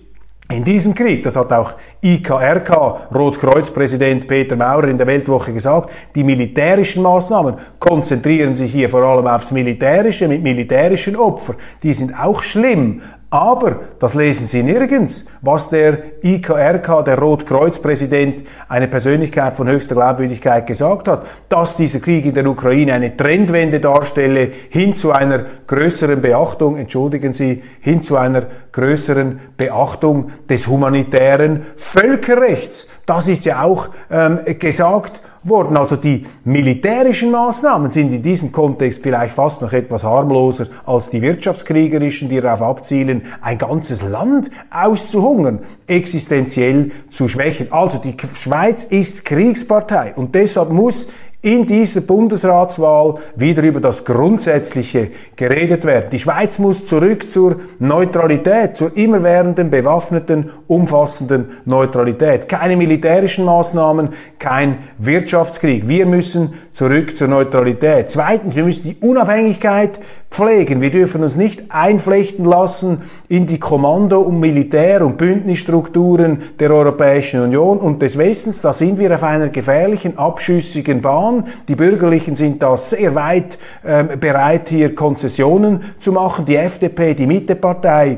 in 0.49 0.63
diesem 0.63 0.93
Krieg, 0.93 1.23
das 1.23 1.35
hat 1.35 1.51
auch 1.51 1.73
IKRK, 2.01 3.09
Rotkreuzpräsident 3.13 4.29
Peter 4.29 4.55
Maurer 4.55 4.87
in 4.87 4.97
der 4.97 5.05
Weltwoche 5.05 5.51
gesagt, 5.51 5.91
die 6.15 6.23
militärischen 6.23 7.03
Maßnahmen 7.03 7.55
konzentrieren 7.79 8.55
sich 8.55 8.71
hier 8.71 8.87
vor 8.87 9.03
allem 9.03 9.27
aufs 9.27 9.51
Militärische 9.51 10.25
mit 10.29 10.41
militärischen 10.41 11.17
Opfern. 11.17 11.57
Die 11.83 11.91
sind 11.91 12.17
auch 12.17 12.43
schlimm, 12.43 13.01
aber 13.29 13.81
das 13.99 14.13
lesen 14.13 14.47
Sie 14.47 14.63
nirgends, 14.63 15.25
was 15.41 15.69
der 15.69 16.23
IKRK, 16.23 17.03
der 17.03 17.19
Rotkreuz-Präsident, 17.19 18.45
eine 18.69 18.87
Persönlichkeit 18.87 19.53
von 19.53 19.67
höchster 19.67 19.95
Glaubwürdigkeit 19.95 20.65
gesagt 20.65 21.09
hat, 21.09 21.25
dass 21.49 21.75
dieser 21.75 21.99
Krieg 21.99 22.25
in 22.25 22.33
der 22.33 22.47
Ukraine 22.47 22.93
eine 22.93 23.17
Trendwende 23.17 23.81
darstelle 23.81 24.49
hin 24.69 24.95
zu 24.95 25.11
einer 25.11 25.45
größeren 25.67 26.21
Beachtung, 26.21 26.77
entschuldigen 26.77 27.33
Sie, 27.33 27.63
hin 27.81 28.01
zu 28.01 28.15
einer 28.15 28.45
größeren 28.71 29.39
Beachtung 29.57 30.31
des 30.49 30.67
humanitären 30.67 31.63
Völkerrechts. 31.75 32.87
Das 33.05 33.27
ist 33.27 33.43
ja 33.43 33.61
auch 33.61 33.89
ähm, 34.09 34.39
gesagt 34.57 35.21
worden. 35.49 35.77
Also 35.77 35.95
die 35.95 36.25
militärischen 36.43 37.31
Maßnahmen 37.31 37.91
sind 37.91 38.13
in 38.13 38.21
diesem 38.21 38.51
Kontext 38.51 39.03
vielleicht 39.03 39.33
fast 39.33 39.61
noch 39.61 39.73
etwas 39.73 40.03
harmloser 40.03 40.67
als 40.85 41.09
die 41.09 41.21
wirtschaftskriegerischen, 41.21 42.29
die 42.29 42.41
darauf 42.41 42.61
abzielen, 42.61 43.23
ein 43.41 43.57
ganzes 43.57 44.03
Land 44.03 44.49
auszuhungern, 44.69 45.59
existenziell 45.87 46.91
zu 47.09 47.27
schwächen. 47.27 47.71
Also 47.71 47.97
die 47.97 48.15
Schweiz 48.33 48.83
ist 48.83 49.25
Kriegspartei 49.25 50.13
und 50.15 50.35
deshalb 50.35 50.69
muss 50.69 51.09
in 51.41 51.67
dieser 51.67 52.01
Bundesratswahl 52.01 53.15
wieder 53.35 53.61
über 53.61 53.79
das 53.79 54.03
Grundsätzliche 54.03 55.11
geredet 55.35 55.85
werden. 55.85 56.09
Die 56.11 56.19
Schweiz 56.19 56.57
muss 56.57 56.85
zurück 56.85 57.31
zur 57.31 57.57
Neutralität, 57.77 58.75
zur 58.75 58.97
immerwährenden, 58.97 59.69
bewaffneten, 59.69 60.49
umfassenden 60.65 61.51
Neutralität. 61.65 62.49
Keine 62.49 62.75
militärischen 62.75 63.45
Maßnahmen, 63.45 64.09
kein 64.39 64.79
Wirtschaftskrieg. 64.97 65.87
Wir 65.87 66.07
müssen 66.07 66.53
zurück 66.73 67.15
zur 67.15 67.27
Neutralität. 67.27 68.09
Zweitens, 68.09 68.55
wir 68.55 68.63
müssen 68.63 68.83
die 68.83 68.97
Unabhängigkeit 68.99 69.99
pflegen. 70.29 70.81
Wir 70.81 70.91
dürfen 70.91 71.23
uns 71.23 71.37
nicht 71.37 71.71
einflechten 71.71 72.45
lassen 72.45 73.03
in 73.29 73.47
die 73.47 73.59
Kommando- 73.59 74.21
und 74.21 74.39
Militär- 74.39 75.05
und 75.05 75.17
Bündnisstrukturen 75.17 76.43
der 76.59 76.71
Europäischen 76.71 77.41
Union 77.41 77.77
und 77.77 78.01
des 78.01 78.17
Westens. 78.17 78.61
Da 78.61 78.73
sind 78.73 78.99
wir 78.99 79.13
auf 79.15 79.23
einer 79.23 79.49
gefährlichen, 79.49 80.17
abschüssigen 80.17 81.01
Bahn. 81.01 81.26
Die 81.67 81.75
Bürgerlichen 81.75 82.35
sind 82.35 82.61
da 82.61 82.77
sehr 82.77 83.15
weit 83.15 83.57
äh, 83.83 84.03
bereit, 84.17 84.69
hier 84.69 84.95
Konzessionen 84.95 85.81
zu 85.99 86.11
machen. 86.11 86.45
Die 86.45 86.55
FDP, 86.55 87.13
die 87.13 87.27
Mittepartei, 87.27 88.17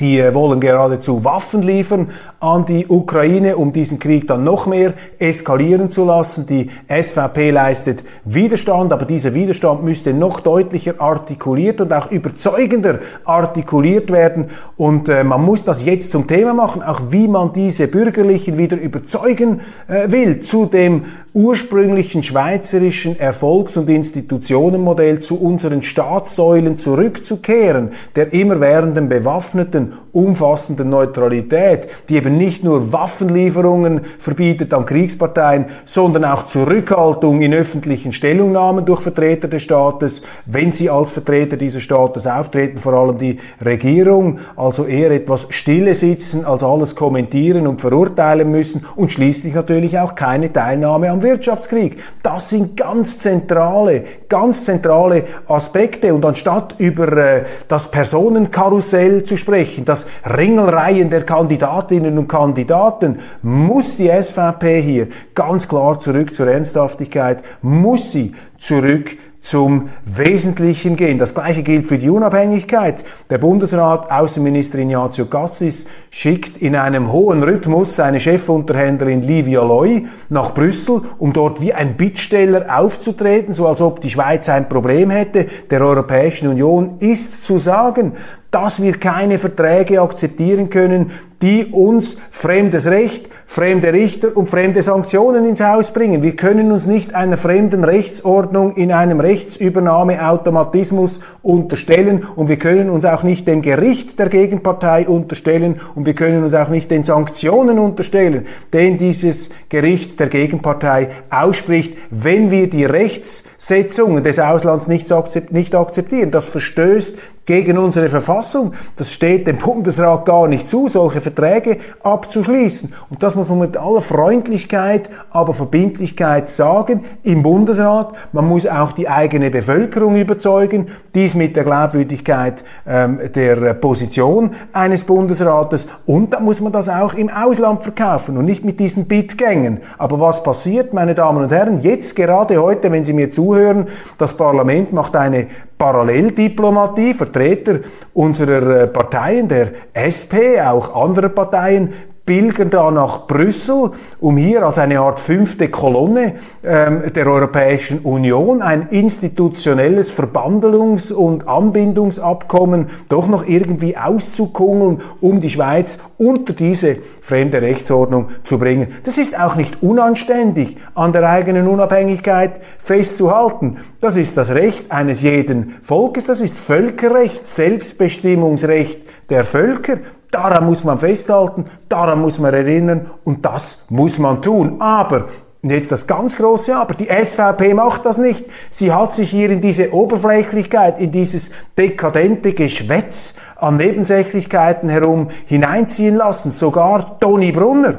die 0.00 0.18
äh, 0.18 0.34
wollen 0.34 0.60
geradezu 0.60 1.24
Waffen 1.24 1.62
liefern 1.62 2.08
an 2.40 2.64
die 2.64 2.86
Ukraine, 2.88 3.56
um 3.56 3.72
diesen 3.72 3.98
Krieg 3.98 4.26
dann 4.26 4.44
noch 4.44 4.66
mehr 4.66 4.94
eskalieren 5.18 5.90
zu 5.90 6.04
lassen. 6.04 6.46
Die 6.46 6.70
SVP 6.88 7.50
leistet 7.50 8.02
Widerstand, 8.24 8.92
aber 8.92 9.04
dieser 9.04 9.34
Widerstand 9.34 9.84
müsste 9.84 10.12
noch 10.12 10.40
deutlicher 10.40 11.00
artikuliert 11.00 11.80
und 11.80 11.92
auch 11.92 12.10
überzeugender 12.10 12.98
artikuliert 13.24 14.10
werden. 14.10 14.50
Und 14.76 15.08
äh, 15.08 15.24
man 15.24 15.44
muss 15.44 15.64
das 15.64 15.84
jetzt 15.84 16.12
zum 16.12 16.26
Thema 16.26 16.54
machen, 16.54 16.82
auch 16.82 17.00
wie 17.10 17.28
man 17.28 17.52
diese 17.52 17.86
Bürgerlichen 17.86 18.58
wieder 18.58 18.76
überzeugen 18.76 19.60
äh, 19.88 20.10
will 20.10 20.40
zu 20.40 20.66
dem 20.66 21.04
ursprünglichen 21.34 22.22
schweizerischen 22.22 23.18
Erfolgs- 23.18 23.76
und 23.76 23.88
Institutionenmodell 23.88 25.20
zu 25.20 25.40
unseren 25.40 25.82
Staatssäulen 25.82 26.78
zurückzukehren, 26.78 27.92
der 28.16 28.32
immerwährenden 28.32 29.08
bewaffneten, 29.08 29.94
umfassenden 30.12 30.90
Neutralität, 30.90 31.88
die 32.08 32.16
eben 32.16 32.36
nicht 32.36 32.64
nur 32.64 32.92
Waffenlieferungen 32.92 34.02
verbietet 34.18 34.74
an 34.74 34.84
Kriegsparteien, 34.84 35.66
sondern 35.86 36.24
auch 36.26 36.44
Zurückhaltung 36.44 37.40
in 37.40 37.54
öffentlichen 37.54 38.12
Stellungnahmen 38.12 38.84
durch 38.84 39.00
Vertreter 39.00 39.48
des 39.48 39.62
Staates, 39.62 40.22
wenn 40.44 40.70
sie 40.70 40.90
als 40.90 41.12
Vertreter 41.12 41.56
dieses 41.56 41.82
Staates 41.82 42.26
auftreten, 42.26 42.78
vor 42.78 42.92
allem 42.92 43.18
die 43.18 43.38
Regierung, 43.64 44.38
also 44.54 44.84
eher 44.84 45.10
etwas 45.10 45.46
stille 45.48 45.94
sitzen, 45.94 46.44
als 46.44 46.62
alles 46.62 46.94
kommentieren 46.94 47.66
und 47.66 47.80
verurteilen 47.80 48.50
müssen 48.50 48.84
und 48.96 49.12
schließlich 49.12 49.54
natürlich 49.54 49.98
auch 49.98 50.14
keine 50.14 50.52
Teilnahme 50.52 51.10
am 51.10 51.22
Wirtschaftskrieg. 51.22 51.98
Das 52.22 52.50
sind 52.50 52.76
ganz 52.76 53.18
zentrale, 53.18 54.04
ganz 54.28 54.64
zentrale 54.64 55.24
Aspekte. 55.46 56.14
Und 56.14 56.24
anstatt 56.24 56.74
über 56.78 57.16
äh, 57.16 57.44
das 57.68 57.90
Personenkarussell 57.90 59.24
zu 59.24 59.36
sprechen, 59.36 59.84
das 59.84 60.01
Ringelreihen 60.24 61.10
der 61.10 61.24
Kandidatinnen 61.24 62.18
und 62.18 62.28
Kandidaten, 62.28 63.20
muss 63.42 63.96
die 63.96 64.10
SVP 64.10 64.80
hier 64.82 65.08
ganz 65.34 65.68
klar 65.68 65.98
zurück 66.00 66.34
zur 66.34 66.48
Ernsthaftigkeit, 66.48 67.42
muss 67.62 68.12
sie 68.12 68.34
zurück 68.58 69.16
zum 69.42 69.90
Wesentlichen 70.04 70.96
gehen. 70.96 71.18
Das 71.18 71.34
Gleiche 71.34 71.64
gilt 71.64 71.88
für 71.88 71.98
die 71.98 72.08
Unabhängigkeit. 72.08 73.04
Der 73.28 73.38
Bundesrat, 73.38 74.10
Außenminister 74.10 74.78
Ignazio 74.78 75.26
Cassis, 75.26 75.86
schickt 76.14 76.58
in 76.58 76.76
einem 76.76 77.10
hohen 77.10 77.42
Rhythmus 77.42 77.96
seine 77.96 78.20
Chefunterhändlerin 78.20 79.22
Livia 79.22 79.62
Loy 79.62 80.06
nach 80.28 80.52
Brüssel, 80.52 81.00
um 81.18 81.32
dort 81.32 81.62
wie 81.62 81.72
ein 81.72 81.96
Bittsteller 81.96 82.78
aufzutreten, 82.78 83.54
so 83.54 83.66
als 83.66 83.80
ob 83.80 84.02
die 84.02 84.10
Schweiz 84.10 84.46
ein 84.50 84.68
Problem 84.68 85.08
hätte. 85.08 85.46
Der 85.70 85.80
Europäischen 85.80 86.48
Union 86.48 86.96
ist 86.98 87.44
zu 87.44 87.56
sagen, 87.56 88.12
dass 88.50 88.82
wir 88.82 88.98
keine 88.98 89.38
Verträge 89.38 90.02
akzeptieren 90.02 90.68
können, 90.68 91.12
die 91.40 91.66
uns 91.66 92.18
fremdes 92.30 92.86
Recht, 92.86 93.30
fremde 93.46 93.92
Richter 93.92 94.36
und 94.36 94.50
fremde 94.50 94.82
Sanktionen 94.82 95.46
ins 95.46 95.62
Haus 95.62 95.92
bringen. 95.92 96.22
Wir 96.22 96.36
können 96.36 96.70
uns 96.70 96.86
nicht 96.86 97.14
einer 97.14 97.36
fremden 97.36 97.82
Rechtsordnung 97.82 98.76
in 98.76 98.92
einem 98.92 99.18
Rechtsübernahmeautomatismus 99.20 101.20
unterstellen 101.42 102.24
und 102.36 102.48
wir 102.48 102.58
können 102.58 102.90
uns 102.90 103.04
auch 103.04 103.24
nicht 103.24 103.48
dem 103.48 103.62
Gericht 103.62 104.18
der 104.18 104.28
Gegenpartei 104.28 105.08
unterstellen 105.08 105.80
und 106.02 106.06
wir 106.06 106.14
können 106.14 106.42
uns 106.42 106.52
auch 106.52 106.68
nicht 106.68 106.90
den 106.90 107.04
Sanktionen 107.04 107.78
unterstellen, 107.78 108.48
den 108.72 108.98
dieses 108.98 109.50
Gericht 109.68 110.18
der 110.18 110.26
Gegenpartei 110.26 111.10
ausspricht, 111.30 111.96
wenn 112.10 112.50
wir 112.50 112.68
die 112.68 112.84
Rechtssetzungen 112.84 114.24
des 114.24 114.40
Auslands 114.40 114.88
nicht 114.88 115.12
akzeptieren. 115.12 116.32
Das 116.32 116.48
verstößt 116.48 117.16
gegen 117.44 117.78
unsere 117.78 118.08
Verfassung. 118.08 118.72
Das 118.96 119.12
steht 119.12 119.46
dem 119.46 119.58
Bundesrat 119.58 120.24
gar 120.24 120.46
nicht 120.46 120.68
zu, 120.68 120.88
solche 120.88 121.20
Verträge 121.20 121.78
abzuschließen. 122.02 122.94
Und 123.10 123.22
das 123.22 123.34
muss 123.34 123.48
man 123.48 123.58
mit 123.58 123.76
aller 123.76 124.00
Freundlichkeit, 124.00 125.10
aber 125.30 125.54
Verbindlichkeit 125.54 126.48
sagen 126.48 127.04
im 127.22 127.42
Bundesrat. 127.42 128.12
Man 128.32 128.48
muss 128.48 128.66
auch 128.66 128.92
die 128.92 129.08
eigene 129.08 129.50
Bevölkerung 129.50 130.16
überzeugen, 130.16 130.88
dies 131.14 131.34
mit 131.34 131.56
der 131.56 131.64
Glaubwürdigkeit 131.64 132.64
ähm, 132.86 133.20
der 133.34 133.74
Position 133.74 134.54
eines 134.72 135.04
Bundesrates. 135.04 135.88
Und 136.06 136.32
dann 136.32 136.44
muss 136.44 136.60
man 136.60 136.72
das 136.72 136.88
auch 136.88 137.14
im 137.14 137.28
Ausland 137.28 137.82
verkaufen 137.82 138.36
und 138.36 138.44
nicht 138.44 138.64
mit 138.64 138.78
diesen 138.80 139.06
Bitgängen. 139.06 139.80
Aber 139.98 140.20
was 140.20 140.42
passiert, 140.42 140.94
meine 140.94 141.14
Damen 141.14 141.42
und 141.42 141.52
Herren, 141.52 141.80
jetzt 141.82 142.14
gerade 142.16 142.62
heute, 142.62 142.90
wenn 142.92 143.04
Sie 143.04 143.12
mir 143.12 143.30
zuhören, 143.30 143.88
das 144.18 144.36
Parlament 144.36 144.92
macht 144.92 145.16
eine 145.16 145.48
Paralleldiplomatie, 145.82 147.12
Vertreter 147.12 147.80
unserer 148.14 148.82
äh, 148.82 148.86
Parteien, 148.86 149.48
der 149.48 149.72
SP, 149.98 150.62
auch 150.62 150.94
anderer 150.94 151.28
Parteien, 151.28 151.92
pilgern 152.24 152.70
da 152.70 152.90
nach 152.90 153.26
Brüssel, 153.26 153.90
um 154.20 154.36
hier 154.36 154.64
als 154.64 154.78
eine 154.78 155.00
Art 155.00 155.18
fünfte 155.18 155.68
Kolonne 155.68 156.36
ähm, 156.62 157.12
der 157.12 157.26
Europäischen 157.26 158.00
Union 158.00 158.62
ein 158.62 158.88
institutionelles 158.90 160.16
Verbandelungs- 160.16 161.12
und 161.12 161.48
Anbindungsabkommen 161.48 162.90
doch 163.08 163.26
noch 163.26 163.46
irgendwie 163.46 163.96
auszukungeln, 163.96 165.00
um 165.20 165.40
die 165.40 165.50
Schweiz 165.50 165.98
unter 166.16 166.52
diese 166.52 166.98
fremde 167.20 167.60
Rechtsordnung 167.60 168.28
zu 168.44 168.58
bringen. 168.58 168.94
Das 169.02 169.18
ist 169.18 169.38
auch 169.38 169.56
nicht 169.56 169.82
unanständig, 169.82 170.76
an 170.94 171.12
der 171.12 171.28
eigenen 171.28 171.66
Unabhängigkeit 171.66 172.60
festzuhalten. 172.78 173.78
Das 174.00 174.16
ist 174.16 174.36
das 174.36 174.50
Recht 174.50 174.92
eines 174.92 175.22
jeden 175.22 175.74
Volkes, 175.82 176.26
das 176.26 176.40
ist 176.40 176.56
Völkerrecht, 176.56 177.46
Selbstbestimmungsrecht 177.46 179.00
der 179.28 179.44
Völker. 179.44 179.98
Daran 180.32 180.66
muss 180.66 180.82
man 180.82 180.98
festhalten, 180.98 181.66
daran 181.88 182.20
muss 182.20 182.40
man 182.40 182.52
erinnern 182.52 183.10
und 183.22 183.44
das 183.44 183.84
muss 183.90 184.18
man 184.18 184.42
tun. 184.42 184.80
Aber 184.80 185.26
und 185.62 185.70
jetzt 185.70 185.92
das 185.92 186.08
ganz 186.08 186.36
große 186.36 186.74
Aber. 186.74 186.94
Die 186.94 187.06
SVP 187.06 187.72
macht 187.74 188.04
das 188.04 188.18
nicht. 188.18 188.46
Sie 188.68 188.92
hat 188.92 189.14
sich 189.14 189.30
hier 189.30 189.48
in 189.48 189.60
diese 189.60 189.92
Oberflächlichkeit, 189.94 190.98
in 190.98 191.12
dieses 191.12 191.52
dekadente 191.78 192.52
Geschwätz 192.52 193.36
an 193.54 193.76
Nebensächlichkeiten 193.76 194.88
herum 194.88 195.28
hineinziehen 195.46 196.16
lassen. 196.16 196.50
Sogar 196.50 197.20
Toni 197.20 197.52
Brunner, 197.52 197.98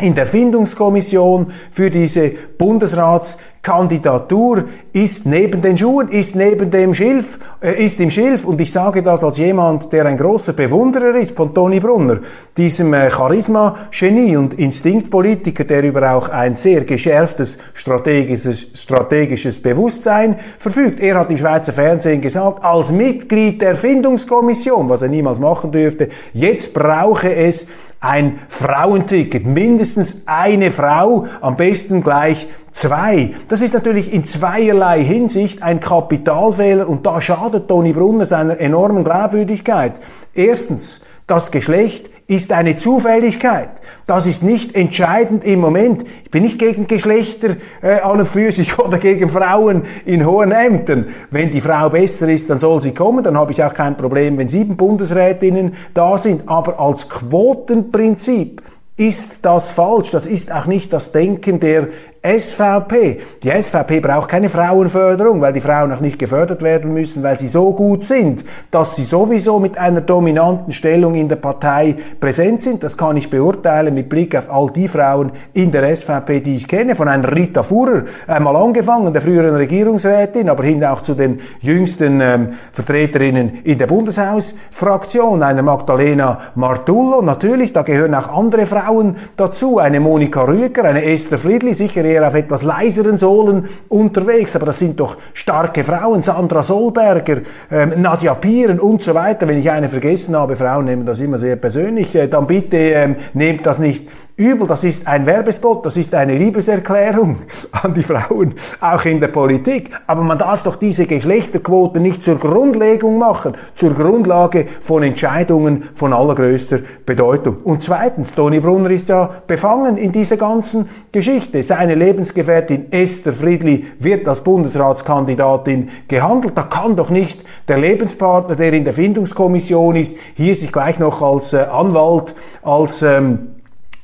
in 0.00 0.14
der 0.14 0.26
Findungskommission 0.26 1.52
für 1.70 1.88
diese 1.88 2.30
Bundesratskandidatur 2.58 4.64
ist 4.92 5.24
neben 5.24 5.62
den 5.62 5.78
Schuhen, 5.78 6.08
ist 6.08 6.36
neben 6.36 6.70
dem 6.70 6.92
Schilf, 6.92 7.38
äh, 7.62 7.82
ist 7.82 7.98
im 8.00 8.10
Schilf 8.10 8.44
und 8.44 8.60
ich 8.60 8.72
sage 8.72 9.02
das 9.02 9.24
als 9.24 9.38
jemand, 9.38 9.90
der 9.94 10.04
ein 10.04 10.18
großer 10.18 10.52
Bewunderer 10.52 11.16
ist 11.16 11.34
von 11.34 11.54
Toni 11.54 11.80
Brunner, 11.80 12.18
diesem 12.58 12.92
äh, 12.92 13.10
Charisma-Genie 13.10 14.36
und 14.36 14.58
Instinktpolitiker, 14.58 15.64
der 15.64 15.82
über 15.82 16.12
auch 16.12 16.28
ein 16.28 16.56
sehr 16.56 16.84
geschärftes 16.84 17.56
strategisches, 17.72 18.66
strategisches 18.74 19.62
Bewusstsein 19.62 20.36
verfügt. 20.58 21.00
Er 21.00 21.18
hat 21.18 21.30
im 21.30 21.38
Schweizer 21.38 21.72
Fernsehen 21.72 22.20
gesagt, 22.20 22.62
als 22.62 22.92
Mitglied 22.92 23.62
der 23.62 23.76
Findungskommission, 23.76 24.90
was 24.90 25.00
er 25.00 25.08
niemals 25.08 25.38
machen 25.38 25.72
dürfte, 25.72 26.10
jetzt 26.34 26.74
brauche 26.74 27.34
es 27.34 27.66
ein 28.06 28.38
Frauenticket, 28.48 29.46
mindestens 29.46 30.22
eine 30.26 30.70
Frau, 30.70 31.26
am 31.40 31.56
besten 31.56 32.04
gleich 32.04 32.46
zwei. 32.70 33.34
Das 33.48 33.62
ist 33.62 33.74
natürlich 33.74 34.12
in 34.14 34.22
zweierlei 34.22 35.02
Hinsicht 35.02 35.62
ein 35.62 35.80
Kapitalfehler 35.80 36.88
und 36.88 37.04
da 37.04 37.20
schadet 37.20 37.66
Toni 37.66 37.92
Brunner 37.92 38.24
seiner 38.24 38.60
enormen 38.60 39.02
Glaubwürdigkeit. 39.02 39.94
Erstens, 40.34 41.00
das 41.26 41.50
Geschlecht 41.50 42.10
ist 42.28 42.52
eine 42.52 42.74
Zufälligkeit. 42.74 43.70
Das 44.06 44.26
ist 44.26 44.42
nicht 44.42 44.74
entscheidend 44.74 45.44
im 45.44 45.60
Moment. 45.60 46.04
Ich 46.24 46.30
bin 46.30 46.42
nicht 46.42 46.58
gegen 46.58 46.88
Geschlechter 46.88 47.56
äh, 47.82 48.00
an 48.00 48.20
und 48.20 48.26
für 48.26 48.50
sich 48.50 48.78
oder 48.80 48.98
gegen 48.98 49.28
Frauen 49.28 49.82
in 50.04 50.26
hohen 50.26 50.50
Ämtern. 50.50 51.08
Wenn 51.30 51.50
die 51.50 51.60
Frau 51.60 51.88
besser 51.88 52.28
ist, 52.28 52.50
dann 52.50 52.58
soll 52.58 52.80
sie 52.80 52.94
kommen. 52.94 53.22
Dann 53.22 53.38
habe 53.38 53.52
ich 53.52 53.62
auch 53.62 53.74
kein 53.74 53.96
Problem, 53.96 54.38
wenn 54.38 54.48
sieben 54.48 54.76
Bundesrätinnen 54.76 55.74
da 55.94 56.18
sind. 56.18 56.48
Aber 56.48 56.80
als 56.80 57.08
Quotenprinzip 57.08 58.60
ist 58.96 59.40
das 59.42 59.70
falsch. 59.70 60.10
Das 60.10 60.26
ist 60.26 60.50
auch 60.50 60.66
nicht 60.66 60.92
das 60.92 61.12
Denken 61.12 61.60
der 61.60 61.88
SVP. 62.26 63.20
Die 63.42 63.50
SVP 63.50 64.00
braucht 64.00 64.28
keine 64.28 64.48
Frauenförderung, 64.48 65.40
weil 65.40 65.52
die 65.52 65.60
Frauen 65.60 65.92
auch 65.92 66.00
nicht 66.00 66.18
gefördert 66.18 66.62
werden 66.62 66.92
müssen, 66.92 67.22
weil 67.22 67.38
sie 67.38 67.46
so 67.46 67.72
gut 67.72 68.02
sind, 68.02 68.44
dass 68.70 68.96
sie 68.96 69.04
sowieso 69.04 69.60
mit 69.60 69.78
einer 69.78 70.00
dominanten 70.00 70.72
Stellung 70.72 71.14
in 71.14 71.28
der 71.28 71.36
Partei 71.36 71.96
präsent 72.18 72.62
sind. 72.62 72.82
Das 72.82 72.98
kann 72.98 73.16
ich 73.16 73.30
beurteilen 73.30 73.94
mit 73.94 74.08
Blick 74.08 74.34
auf 74.34 74.50
all 74.50 74.70
die 74.70 74.88
Frauen 74.88 75.32
in 75.52 75.70
der 75.70 75.94
SVP, 75.94 76.40
die 76.40 76.56
ich 76.56 76.68
kenne, 76.68 76.96
von 76.96 77.08
einer 77.08 77.34
Rita 77.34 77.62
Fuhrer, 77.62 78.04
einmal 78.26 78.56
angefangen, 78.56 79.12
der 79.12 79.22
früheren 79.22 79.54
Regierungsrätin, 79.54 80.48
aber 80.48 80.64
hin 80.64 80.84
auch 80.84 81.02
zu 81.02 81.14
den 81.14 81.40
jüngsten 81.60 82.20
ähm, 82.20 82.48
Vertreterinnen 82.72 83.58
in 83.64 83.78
der 83.78 83.86
Bundeshausfraktion, 83.86 85.42
einer 85.42 85.62
Magdalena 85.62 86.40
Martullo. 86.54 87.22
Natürlich, 87.22 87.72
da 87.72 87.82
gehören 87.82 88.14
auch 88.14 88.28
andere 88.28 88.66
Frauen 88.66 89.16
dazu, 89.36 89.78
eine 89.78 90.00
Monika 90.00 90.42
Rüger, 90.42 90.84
eine 90.84 91.04
Esther 91.04 91.38
Friedli, 91.38 91.74
sicher 91.74 92.04
eher 92.04 92.15
eher 92.16 92.26
auf 92.26 92.34
etwas 92.34 92.62
leiseren 92.62 93.16
Sohlen 93.16 93.68
unterwegs, 93.88 94.56
aber 94.56 94.66
das 94.66 94.78
sind 94.78 94.98
doch 94.98 95.16
starke 95.34 95.84
Frauen, 95.84 96.22
Sandra 96.22 96.62
Solberger, 96.62 97.42
ähm, 97.70 97.92
Nadja 97.96 98.34
Pieren 98.34 98.80
und 98.80 99.02
so 99.02 99.14
weiter. 99.14 99.46
Wenn 99.46 99.58
ich 99.58 99.70
eine 99.70 99.88
vergessen 99.88 100.36
habe, 100.36 100.56
Frauen 100.56 100.86
nehmen 100.86 101.06
das 101.06 101.20
immer 101.20 101.38
sehr 101.38 101.56
persönlich, 101.56 102.14
äh, 102.14 102.28
dann 102.28 102.46
bitte 102.46 102.76
ähm, 102.76 103.16
nehmt 103.34 103.66
das 103.66 103.78
nicht 103.78 104.08
übel. 104.36 104.66
Das 104.66 104.84
ist 104.84 105.06
ein 105.06 105.24
Werbespot, 105.24 105.86
das 105.86 105.96
ist 105.96 106.14
eine 106.14 106.34
Liebeserklärung 106.34 107.38
an 107.72 107.94
die 107.94 108.02
Frauen, 108.02 108.54
auch 108.80 109.04
in 109.04 109.20
der 109.20 109.28
Politik. 109.28 109.90
Aber 110.06 110.22
man 110.22 110.38
darf 110.38 110.62
doch 110.62 110.76
diese 110.76 111.06
Geschlechterquote 111.06 112.00
nicht 112.00 112.22
zur 112.22 112.38
Grundlegung 112.38 113.18
machen, 113.18 113.54
zur 113.74 113.94
Grundlage 113.94 114.66
von 114.80 115.02
Entscheidungen 115.02 115.88
von 115.94 116.12
allergrößter 116.12 116.80
Bedeutung. 117.06 117.58
Und 117.64 117.82
zweitens, 117.82 118.34
Toni 118.34 118.60
Brunner 118.60 118.90
ist 118.90 119.08
ja 119.08 119.30
befangen 119.46 119.96
in 119.96 120.12
dieser 120.12 120.36
ganzen 120.36 120.88
Geschichte. 121.12 121.62
Seine 121.62 121.94
Lebensgefährtin 121.94 122.92
Esther 122.92 123.32
Friedli 123.32 123.86
wird 123.98 124.28
als 124.28 124.42
Bundesratskandidatin 124.42 125.88
gehandelt. 126.08 126.56
Da 126.56 126.64
kann 126.64 126.94
doch 126.94 127.08
nicht 127.08 127.42
der 127.68 127.78
Lebenspartner, 127.78 128.54
der 128.54 128.72
in 128.74 128.84
der 128.84 128.92
Findungskommission 128.92 129.96
ist, 129.96 130.16
hier 130.34 130.54
sich 130.54 130.72
gleich 130.72 130.98
noch 130.98 131.22
als 131.22 131.54
äh, 131.54 131.58
Anwalt, 131.70 132.34
als 132.62 133.00
ähm, 133.00 133.55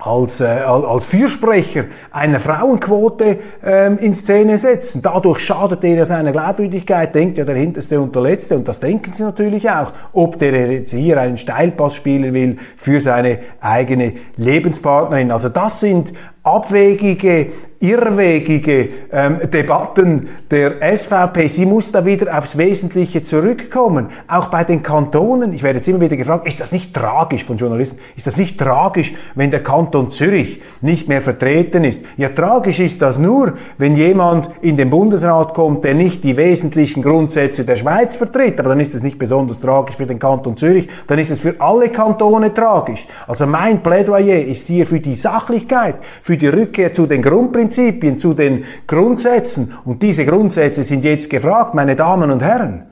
als, 0.04 0.40
äh, 0.40 0.44
als 0.44 1.06
Fürsprecher 1.06 1.84
einer 2.10 2.40
Frauenquote 2.40 3.38
ähm, 3.64 3.98
in 3.98 4.14
Szene 4.14 4.58
setzen. 4.58 5.00
Dadurch 5.02 5.40
schadet 5.40 5.84
er 5.84 5.94
ja 5.94 6.04
seiner 6.04 6.32
Glaubwürdigkeit, 6.32 7.14
denkt 7.14 7.38
ja 7.38 7.44
der 7.44 7.54
Hinterste 7.54 8.00
und 8.00 8.14
der 8.14 8.22
Letzte, 8.22 8.56
und 8.56 8.66
das 8.66 8.80
denken 8.80 9.12
sie 9.12 9.22
natürlich 9.22 9.70
auch, 9.70 9.92
ob 10.12 10.38
der 10.38 10.72
jetzt 10.72 10.92
hier 10.92 11.20
einen 11.20 11.38
Steilpass 11.38 11.94
spielen 11.94 12.34
will 12.34 12.56
für 12.76 13.00
seine 13.00 13.38
eigene 13.60 14.14
Lebenspartnerin. 14.36 15.30
Also 15.30 15.48
das 15.48 15.80
sind 15.80 16.12
abwegige 16.42 17.48
irrwegige 17.82 18.88
ähm, 19.12 19.40
Debatten 19.52 20.28
der 20.50 20.96
SVP. 20.96 21.48
Sie 21.48 21.66
muss 21.66 21.90
da 21.90 22.06
wieder 22.06 22.38
aufs 22.38 22.56
Wesentliche 22.56 23.24
zurückkommen. 23.24 24.10
Auch 24.28 24.46
bei 24.46 24.62
den 24.62 24.84
Kantonen. 24.84 25.52
Ich 25.52 25.64
werde 25.64 25.78
jetzt 25.78 25.88
immer 25.88 26.00
wieder 26.00 26.16
gefragt, 26.16 26.46
ist 26.46 26.60
das 26.60 26.70
nicht 26.70 26.94
tragisch 26.94 27.44
von 27.44 27.56
Journalisten? 27.56 27.98
Ist 28.16 28.28
das 28.28 28.36
nicht 28.36 28.56
tragisch, 28.58 29.12
wenn 29.34 29.50
der 29.50 29.64
Kanton 29.64 30.12
Zürich 30.12 30.62
nicht 30.80 31.08
mehr 31.08 31.20
vertreten 31.20 31.82
ist? 31.82 32.04
Ja, 32.16 32.28
tragisch 32.28 32.78
ist 32.78 33.02
das 33.02 33.18
nur, 33.18 33.54
wenn 33.78 33.96
jemand 33.96 34.48
in 34.62 34.76
den 34.76 34.88
Bundesrat 34.88 35.52
kommt, 35.52 35.82
der 35.82 35.94
nicht 35.94 36.22
die 36.22 36.36
wesentlichen 36.36 37.02
Grundsätze 37.02 37.64
der 37.64 37.74
Schweiz 37.74 38.14
vertritt. 38.14 38.60
Aber 38.60 38.68
dann 38.68 38.80
ist 38.80 38.94
es 38.94 39.02
nicht 39.02 39.18
besonders 39.18 39.60
tragisch 39.60 39.96
für 39.96 40.06
den 40.06 40.20
Kanton 40.20 40.56
Zürich, 40.56 40.88
dann 41.08 41.18
ist 41.18 41.30
es 41.30 41.40
für 41.40 41.60
alle 41.60 41.88
Kantone 41.88 42.54
tragisch. 42.54 43.08
Also 43.26 43.44
mein 43.44 43.82
Plädoyer 43.82 44.44
ist 44.44 44.68
hier 44.68 44.86
für 44.86 45.00
die 45.00 45.16
Sachlichkeit, 45.16 45.96
für 46.20 46.36
die 46.36 46.46
Rückkehr 46.46 46.92
zu 46.92 47.06
den 47.06 47.22
Grundprinzipien, 47.22 47.71
zu 48.18 48.34
den 48.34 48.64
Grundsätzen. 48.86 49.72
Und 49.84 50.02
diese 50.02 50.24
Grundsätze 50.24 50.84
sind 50.84 51.04
jetzt 51.04 51.28
gefragt, 51.30 51.74
meine 51.74 51.96
Damen 51.96 52.30
und 52.30 52.42
Herren. 52.42 52.86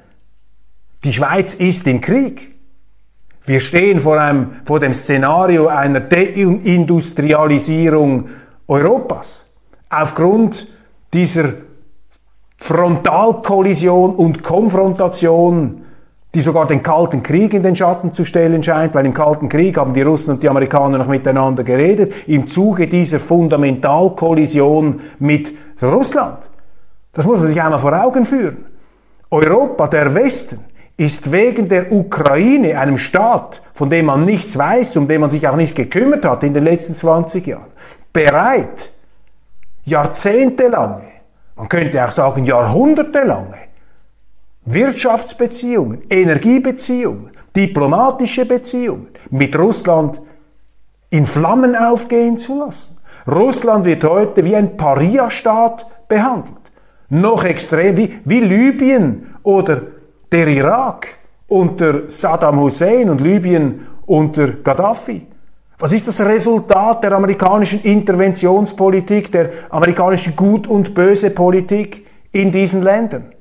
Die 1.04 1.12
Schweiz 1.12 1.54
ist 1.54 1.86
im 1.86 2.00
Krieg. 2.00 2.56
Wir 3.44 3.60
stehen 3.60 4.00
vor, 4.00 4.18
einem, 4.20 4.56
vor 4.64 4.80
dem 4.80 4.94
Szenario 4.94 5.68
einer 5.68 6.00
Deindustrialisierung 6.00 8.28
Europas. 8.68 9.46
Aufgrund 9.88 10.66
dieser 11.12 11.52
Frontalkollision 12.58 14.14
und 14.14 14.42
Konfrontation 14.42 15.84
die 16.34 16.40
sogar 16.40 16.66
den 16.66 16.82
Kalten 16.82 17.22
Krieg 17.22 17.54
in 17.54 17.62
den 17.62 17.74
Schatten 17.74 18.14
zu 18.14 18.24
stellen 18.24 18.62
scheint, 18.62 18.94
weil 18.94 19.04
im 19.04 19.14
Kalten 19.14 19.48
Krieg 19.48 19.76
haben 19.76 19.94
die 19.94 20.02
Russen 20.02 20.34
und 20.34 20.42
die 20.42 20.48
Amerikaner 20.48 20.98
noch 20.98 21.08
miteinander 21.08 21.64
geredet, 21.64 22.12
im 22.28 22.46
Zuge 22.46 22.86
dieser 22.86 23.18
Fundamentalkollision 23.18 25.00
mit 25.18 25.52
Russland. 25.82 26.38
Das 27.12 27.26
muss 27.26 27.38
man 27.38 27.48
sich 27.48 27.60
einmal 27.60 27.80
vor 27.80 27.92
Augen 27.92 28.24
führen. 28.24 28.64
Europa, 29.30 29.88
der 29.88 30.14
Westen, 30.14 30.64
ist 30.96 31.32
wegen 31.32 31.68
der 31.68 31.90
Ukraine, 31.90 32.78
einem 32.78 32.98
Staat, 32.98 33.62
von 33.72 33.88
dem 33.88 34.06
man 34.06 34.26
nichts 34.26 34.58
weiß, 34.58 34.98
um 34.98 35.08
den 35.08 35.22
man 35.22 35.30
sich 35.30 35.48
auch 35.48 35.56
nicht 35.56 35.74
gekümmert 35.74 36.26
hat 36.26 36.44
in 36.44 36.52
den 36.52 36.62
letzten 36.62 36.94
20 36.94 37.46
Jahren, 37.46 37.70
bereit, 38.12 38.90
jahrzehntelange, 39.84 41.04
man 41.56 41.68
könnte 41.68 42.04
auch 42.04 42.12
sagen 42.12 42.44
jahrhundertelange, 42.44 43.69
Wirtschaftsbeziehungen, 44.64 46.02
Energiebeziehungen, 46.10 47.30
diplomatische 47.56 48.44
Beziehungen 48.44 49.08
mit 49.30 49.58
Russland 49.58 50.20
in 51.10 51.26
Flammen 51.26 51.74
aufgehen 51.74 52.38
zu 52.38 52.58
lassen. 52.60 52.98
Russland 53.26 53.84
wird 53.84 54.04
heute 54.04 54.44
wie 54.44 54.54
ein 54.54 54.76
Paria-Staat 54.76 55.86
behandelt. 56.08 56.56
Noch 57.08 57.44
extrem 57.44 57.96
wie, 57.96 58.20
wie 58.24 58.40
Libyen 58.40 59.34
oder 59.42 59.82
der 60.30 60.46
Irak 60.46 61.08
unter 61.48 62.08
Saddam 62.08 62.60
Hussein 62.60 63.10
und 63.10 63.20
Libyen 63.20 63.86
unter 64.06 64.48
Gaddafi. 64.48 65.26
Was 65.78 65.92
ist 65.92 66.06
das 66.06 66.20
Resultat 66.20 67.02
der 67.02 67.12
amerikanischen 67.12 67.80
Interventionspolitik, 67.80 69.32
der 69.32 69.50
amerikanischen 69.70 70.36
Gut- 70.36 70.66
und 70.66 70.94
Böse-Politik 70.94 72.06
in 72.32 72.52
diesen 72.52 72.82
Ländern? 72.82 73.32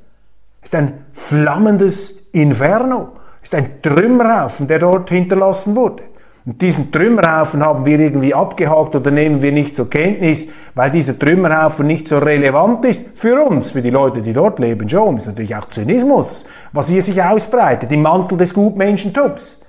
Ist 0.62 0.76
ein 0.76 1.06
flammendes 1.14 2.28
Inferno, 2.32 3.14
ist 3.42 3.56
ein 3.56 3.82
Trümmerhaufen, 3.82 4.68
der 4.68 4.80
dort 4.80 5.10
hinterlassen 5.10 5.76
wurde. 5.76 6.04
Und 6.46 6.62
diesen 6.62 6.92
Trümmerhaufen 6.92 7.64
haben 7.64 7.86
wir 7.86 8.00
irgendwie 8.00 8.34
abgehakt 8.34 8.96
oder 8.96 9.12
nehmen 9.12 9.42
wir 9.42 9.52
nicht 9.52 9.76
zur 9.76 9.90
Kenntnis, 9.90 10.48
weil 10.74 10.90
dieser 10.90 11.18
Trümmerhaufen 11.20 11.86
nicht 11.86 12.08
so 12.08 12.18
relevant 12.18 12.84
ist 12.86 13.06
für 13.16 13.46
uns, 13.46 13.72
für 13.72 13.82
die 13.82 13.90
Leute, 13.90 14.22
die 14.22 14.34
dort 14.34 14.58
leben 14.60 14.88
schon. 14.90 15.18
Ist 15.18 15.28
natürlich 15.28 15.56
auch 15.56 15.66
Zynismus, 15.66 16.46
was 16.72 16.90
hier 16.90 17.02
sich 17.02 17.22
ausbreitet 17.22 17.92
im 17.92 18.02
Mantel 18.02 18.38
des 18.38 18.54
Gutmenschentums. 18.54 19.62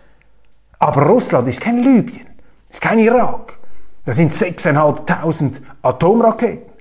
Aber 0.79 1.03
Russland 1.03 1.49
ist 1.49 1.61
kein 1.61 1.83
Libyen, 1.83 2.27
ist 2.71 2.81
kein 2.81 2.99
Irak. 2.99 3.59
Das 4.07 4.17
sind 4.17 4.33
6.500 4.33 5.61
Atomraketen. 5.83 6.73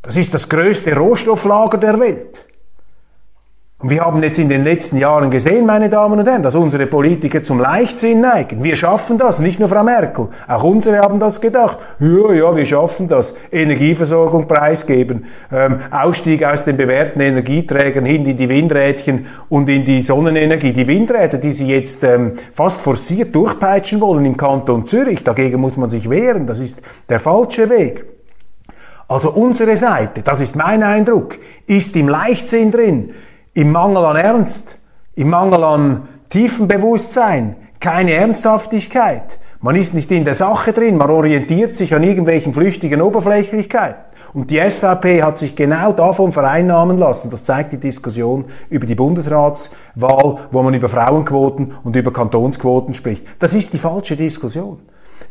Das 0.00 0.16
ist 0.16 0.32
das 0.32 0.48
größte 0.48 0.96
Rohstofflager 0.96 1.78
der 1.78 2.00
Welt. 2.00 2.46
Und 3.82 3.90
wir 3.90 4.02
haben 4.02 4.22
jetzt 4.22 4.38
in 4.38 4.48
den 4.48 4.62
letzten 4.62 4.96
Jahren 4.96 5.28
gesehen, 5.28 5.66
meine 5.66 5.90
Damen 5.90 6.20
und 6.20 6.28
Herren, 6.28 6.44
dass 6.44 6.54
unsere 6.54 6.86
Politiker 6.86 7.42
zum 7.42 7.58
Leichtsinn 7.58 8.20
neigen. 8.20 8.62
Wir 8.62 8.76
schaffen 8.76 9.18
das, 9.18 9.40
nicht 9.40 9.58
nur 9.58 9.68
Frau 9.68 9.82
Merkel. 9.82 10.28
Auch 10.46 10.62
unsere 10.62 11.00
haben 11.00 11.18
das 11.18 11.40
gedacht. 11.40 11.78
Ja, 11.98 12.32
ja, 12.32 12.54
wir 12.54 12.64
schaffen 12.64 13.08
das. 13.08 13.34
Energieversorgung 13.50 14.46
preisgeben, 14.46 15.24
ähm, 15.50 15.80
Ausstieg 15.90 16.44
aus 16.44 16.64
den 16.64 16.76
bewährten 16.76 17.20
Energieträgern 17.20 18.04
hin 18.04 18.24
in 18.24 18.36
die 18.36 18.48
Windrädchen 18.48 19.26
und 19.48 19.68
in 19.68 19.84
die 19.84 20.00
Sonnenenergie. 20.00 20.72
Die 20.72 20.86
Windräder, 20.86 21.38
die 21.38 21.50
sie 21.50 21.66
jetzt 21.66 22.04
ähm, 22.04 22.34
fast 22.52 22.80
forciert 22.80 23.34
durchpeitschen 23.34 24.00
wollen 24.00 24.24
im 24.24 24.36
Kanton 24.36 24.86
Zürich, 24.86 25.24
dagegen 25.24 25.60
muss 25.60 25.76
man 25.76 25.90
sich 25.90 26.08
wehren. 26.08 26.46
Das 26.46 26.60
ist 26.60 26.82
der 27.08 27.18
falsche 27.18 27.68
Weg. 27.68 28.04
Also 29.08 29.32
unsere 29.32 29.76
Seite, 29.76 30.22
das 30.22 30.40
ist 30.40 30.54
mein 30.54 30.84
Eindruck, 30.84 31.36
ist 31.66 31.96
im 31.96 32.08
Leichtsinn 32.08 32.70
drin 32.70 33.10
im 33.54 33.70
Mangel 33.70 34.04
an 34.04 34.16
Ernst, 34.16 34.76
im 35.14 35.28
Mangel 35.28 35.62
an 35.64 36.08
Tiefenbewusstsein, 36.30 37.56
keine 37.80 38.12
Ernsthaftigkeit. 38.12 39.38
Man 39.60 39.76
ist 39.76 39.94
nicht 39.94 40.10
in 40.10 40.24
der 40.24 40.34
Sache 40.34 40.72
drin, 40.72 40.96
man 40.96 41.10
orientiert 41.10 41.76
sich 41.76 41.94
an 41.94 42.02
irgendwelchen 42.02 42.54
flüchtigen 42.54 43.02
Oberflächlichkeiten. 43.02 44.12
Und 44.32 44.50
die 44.50 44.58
SVP 44.58 45.22
hat 45.22 45.36
sich 45.36 45.54
genau 45.54 45.92
davon 45.92 46.32
vereinnahmen 46.32 46.96
lassen. 46.96 47.30
Das 47.30 47.44
zeigt 47.44 47.74
die 47.74 47.78
Diskussion 47.78 48.46
über 48.70 48.86
die 48.86 48.94
Bundesratswahl, 48.94 50.38
wo 50.50 50.62
man 50.62 50.72
über 50.72 50.88
Frauenquoten 50.88 51.74
und 51.84 51.94
über 51.94 52.12
Kantonsquoten 52.12 52.94
spricht. 52.94 53.26
Das 53.38 53.52
ist 53.52 53.74
die 53.74 53.78
falsche 53.78 54.16
Diskussion. 54.16 54.78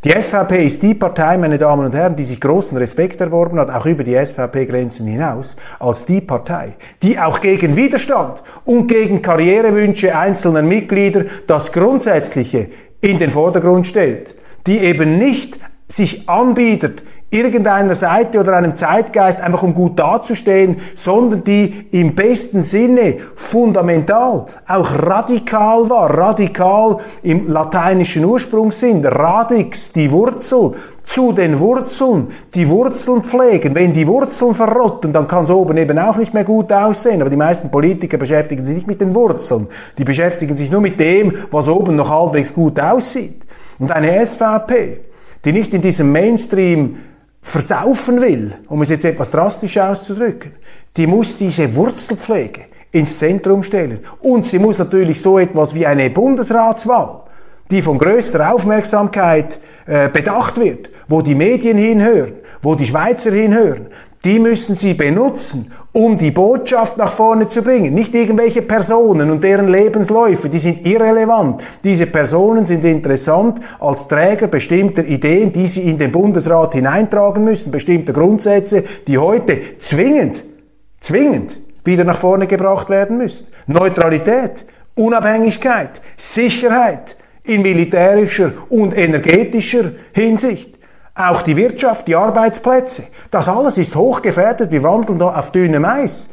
Die 0.04 0.10
SVP 0.10 0.66
ist 0.66 0.82
die 0.82 0.96
Partei, 0.96 1.38
meine 1.38 1.60
Damen 1.60 1.86
und 1.86 1.94
Herren, 1.94 2.16
die 2.16 2.24
sich 2.24 2.42
großen 2.42 2.76
Respekt 2.76 3.22
erworben 3.22 3.60
hat, 3.60 3.70
auch 3.70 3.86
über 3.86 4.04
die 4.04 4.16
SVP-Grenzen 4.16 5.06
hinaus, 5.06 5.58
als 5.78 6.08
die 6.08 6.22
Partei, 6.22 6.76
die 7.04 7.20
auch 7.20 7.40
gegen 7.40 7.76
Widerstand 7.76 8.42
und 8.66 8.88
gegen 8.88 9.22
Karrierewünsche 9.22 10.18
einzelner 10.18 10.64
Mitglieder 10.64 11.26
das 11.46 11.72
Grundsätzliche 11.72 12.70
in 13.00 13.20
den 13.20 13.30
Vordergrund 13.30 13.86
stellt, 13.86 14.34
die 14.66 14.80
eben 14.80 15.20
nicht 15.20 15.60
sich 15.88 16.28
anbietet, 16.28 17.04
irgendeiner 17.32 17.96
Seite 17.96 18.40
oder 18.40 18.58
einem 18.58 18.76
Zeitgeist 18.76 19.40
einfach 19.40 19.64
um 19.64 19.74
gut 19.74 19.98
dazustehen, 19.98 20.82
sondern 20.96 21.44
die 21.46 21.88
im 21.92 22.14
besten 22.14 22.62
Sinne 22.62 23.18
fundamental, 23.36 24.48
auch 24.68 24.90
radikal 25.02 25.90
war, 25.90 26.16
radikal 26.16 26.98
im 27.24 27.48
lateinischen 27.48 28.26
Ursprungssinn, 28.26 29.06
radix, 29.06 29.94
die 29.94 30.12
Wurzel, 30.12 30.74
zu 31.04 31.32
den 31.32 31.60
Wurzeln, 31.60 32.28
die 32.54 32.70
Wurzeln 32.70 33.24
pflegen. 33.24 33.76
Wenn 33.76 33.94
die 33.94 34.08
Wurzeln 34.08 34.54
verrotten, 34.54 35.12
dann 35.12 35.28
kann 35.28 35.46
es 35.46 35.50
oben 35.50 35.78
eben 35.78 35.98
auch 35.98 36.18
nicht 36.18 36.34
mehr 36.34 36.44
gut 36.44 36.72
aussehen. 36.72 37.22
Aber 37.22 37.30
die 37.30 37.38
meisten 37.38 37.72
Politiker 37.72 38.18
beschäftigen 38.18 38.64
sich 38.64 38.76
nicht 38.76 38.88
mit 38.88 39.02
den 39.02 39.16
Wurzeln. 39.16 39.68
Die 39.98 40.04
beschäftigen 40.04 40.56
sich 40.56 40.70
nur 40.70 40.82
mit 40.82 41.00
dem, 41.00 41.34
was 41.50 41.68
oben 41.68 41.96
noch 41.96 42.10
halbwegs 42.10 42.54
gut 42.54 42.80
aussieht. 42.80 43.42
Und 43.80 43.92
eine 43.92 44.26
SVP, 44.26 45.00
die 45.44 45.54
nicht 45.54 45.74
in 45.74 45.82
diesem 45.82 46.12
Mainstream 46.12 46.98
versaufen 47.42 48.22
will, 48.22 48.54
um 48.68 48.82
es 48.82 48.90
jetzt 48.90 49.06
etwas 49.06 49.32
drastisch 49.32 49.78
auszudrücken, 49.78 50.54
die 50.98 51.08
muss 51.08 51.38
diese 51.38 51.76
Wurzelpflege 51.76 52.66
ins 52.92 53.18
Zentrum 53.18 53.64
stellen. 53.64 54.00
Und 54.20 54.48
sie 54.48 54.60
muss 54.60 54.80
natürlich 54.80 55.22
so 55.22 55.40
etwas 55.40 55.74
wie 55.74 55.86
eine 55.86 56.10
Bundesratswahl, 56.10 57.24
die 57.70 57.82
von 57.82 57.98
größter 57.98 58.54
Aufmerksamkeit 58.54 59.60
äh, 59.86 60.10
bedacht 60.10 60.60
wird, 60.60 60.90
wo 61.08 61.22
die 61.22 61.36
Medien 61.36 61.78
hinhören, 61.78 62.34
wo 62.62 62.76
die 62.76 62.86
Schweizer 62.86 63.32
hinhören, 63.32 63.88
die 64.24 64.40
müssen 64.40 64.76
sie 64.76 64.94
benutzen, 64.94 65.72
um 65.94 66.18
die 66.18 66.32
Botschaft 66.32 66.98
nach 66.98 67.12
vorne 67.12 67.50
zu 67.50 67.64
bringen. 67.64 67.94
Nicht 67.94 68.14
irgendwelche 68.14 68.62
Personen 68.62 69.32
und 69.32 69.44
deren 69.44 69.68
Lebensläufe, 69.68 70.48
die 70.48 70.60
sind 70.60 70.86
irrelevant. 70.86 71.64
Diese 71.84 72.06
Personen 72.06 72.66
sind 72.66 72.86
interessant 72.86 73.60
als 73.80 74.08
Träger 74.08 74.48
bestimmter 74.48 75.04
Ideen, 75.04 75.52
die 75.52 75.68
sie 75.68 75.90
in 75.90 75.98
den 75.98 76.12
Bundesrat 76.12 76.76
hineintragen 76.76 77.44
müssen, 77.44 77.72
bestimmte 77.72 78.14
Grundsätze, 78.14 78.84
die 79.08 79.18
heute 79.18 79.78
zwingend, 79.78 80.44
zwingend 81.00 81.58
wieder 81.84 82.04
nach 82.04 82.18
vorne 82.18 82.48
gebracht 82.48 82.90
werden 82.90 83.18
müssen. 83.18 83.48
Neutralität, 83.66 84.66
Unabhängigkeit, 84.96 86.02
Sicherheit 86.16 87.18
in 87.44 87.64
militärischer 87.64 88.54
und 88.70 88.96
energetischer 88.96 89.92
Hinsicht. 90.14 90.78
Auch 91.22 91.44
die 91.44 91.56
Wirtschaft, 91.56 92.08
die 92.08 92.16
Arbeitsplätze, 92.16 93.04
das 93.30 93.48
alles 93.48 93.78
ist 93.78 93.96
hochgefährdet. 93.96 94.72
Wir 94.72 94.82
wandeln 94.82 95.20
da 95.20 95.36
auf 95.36 95.52
dünnem 95.52 95.86
Eis. 95.86 96.30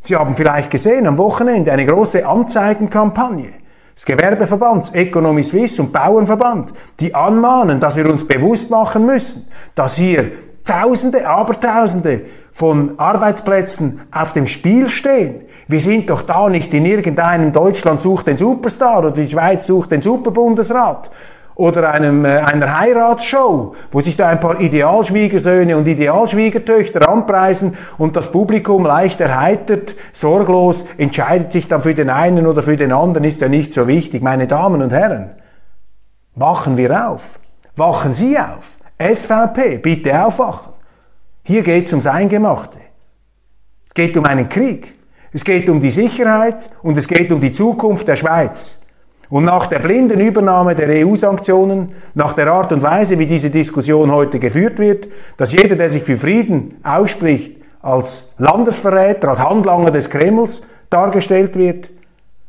Sie 0.00 0.14
haben 0.14 0.36
vielleicht 0.36 0.70
gesehen 0.70 1.06
am 1.06 1.16
Wochenende 1.16 1.72
eine 1.72 1.86
große 1.86 2.26
Anzeigenkampagne 2.26 3.54
des 3.96 4.04
Gewerbeverbands, 4.04 4.90
Economy 4.90 5.42
Suisse 5.42 5.80
und 5.80 5.94
Bauernverband, 5.94 6.74
die 7.00 7.14
anmahnen, 7.14 7.80
dass 7.80 7.96
wir 7.96 8.04
uns 8.04 8.28
bewusst 8.28 8.68
machen 8.68 9.06
müssen, 9.06 9.48
dass 9.74 9.96
hier 9.96 10.32
Tausende, 10.64 11.26
Abertausende 11.26 12.20
von 12.52 12.98
Arbeitsplätzen 12.98 14.02
auf 14.12 14.34
dem 14.34 14.46
Spiel 14.46 14.90
stehen. 14.90 15.46
Wir 15.68 15.80
sind 15.80 16.10
doch 16.10 16.20
da 16.20 16.50
nicht 16.50 16.74
in 16.74 16.84
irgendeinem 16.84 17.50
Deutschland 17.52 18.02
sucht 18.02 18.26
den 18.26 18.36
Superstar 18.36 18.98
oder 18.98 19.10
die 19.12 19.26
Schweiz 19.28 19.66
sucht 19.66 19.90
den 19.90 20.02
Superbundesrat 20.02 21.10
oder 21.54 21.92
einem, 21.92 22.24
äh, 22.24 22.38
einer 22.38 22.78
Heiratsshow, 22.78 23.74
wo 23.90 24.00
sich 24.00 24.16
da 24.16 24.28
ein 24.28 24.40
paar 24.40 24.60
Idealschwiegersöhne 24.60 25.76
und 25.76 25.86
Idealschwiegertöchter 25.86 27.08
anpreisen 27.08 27.76
und 27.98 28.16
das 28.16 28.32
Publikum 28.32 28.84
leicht 28.86 29.20
erheitert, 29.20 29.94
sorglos, 30.12 30.86
entscheidet 30.98 31.52
sich 31.52 31.68
dann 31.68 31.82
für 31.82 31.94
den 31.94 32.10
einen 32.10 32.46
oder 32.46 32.62
für 32.62 32.76
den 32.76 32.92
anderen, 32.92 33.24
ist 33.24 33.40
ja 33.40 33.48
nicht 33.48 33.74
so 33.74 33.86
wichtig. 33.86 34.22
Meine 34.22 34.46
Damen 34.46 34.82
und 34.82 34.92
Herren, 34.92 35.32
wachen 36.34 36.76
wir 36.76 37.08
auf. 37.08 37.38
Wachen 37.76 38.12
Sie 38.14 38.38
auf. 38.38 38.76
SVP, 38.98 39.78
bitte 39.78 40.24
aufwachen. 40.24 40.72
Hier 41.42 41.62
geht 41.62 41.86
es 41.86 41.92
ums 41.92 42.06
Eingemachte. 42.06 42.78
Es 43.88 43.94
geht 43.94 44.16
um 44.16 44.24
einen 44.24 44.48
Krieg. 44.48 44.94
Es 45.32 45.44
geht 45.44 45.68
um 45.68 45.80
die 45.80 45.90
Sicherheit 45.90 46.70
und 46.82 46.96
es 46.96 47.08
geht 47.08 47.32
um 47.32 47.40
die 47.40 47.52
Zukunft 47.52 48.06
der 48.06 48.16
Schweiz. 48.16 48.81
Und 49.32 49.46
nach 49.46 49.66
der 49.66 49.78
blinden 49.78 50.20
Übernahme 50.20 50.74
der 50.74 51.06
EU-Sanktionen, 51.06 51.94
nach 52.12 52.34
der 52.34 52.48
Art 52.48 52.70
und 52.70 52.82
Weise, 52.82 53.18
wie 53.18 53.24
diese 53.24 53.48
Diskussion 53.48 54.12
heute 54.12 54.38
geführt 54.38 54.78
wird, 54.78 55.08
dass 55.38 55.52
jeder, 55.52 55.74
der 55.74 55.88
sich 55.88 56.02
für 56.02 56.18
Frieden 56.18 56.76
ausspricht, 56.82 57.56
als 57.80 58.34
Landesverräter, 58.36 59.30
als 59.30 59.42
Handlanger 59.42 59.90
des 59.90 60.10
Kremls 60.10 60.66
dargestellt 60.90 61.56
wird, 61.56 61.88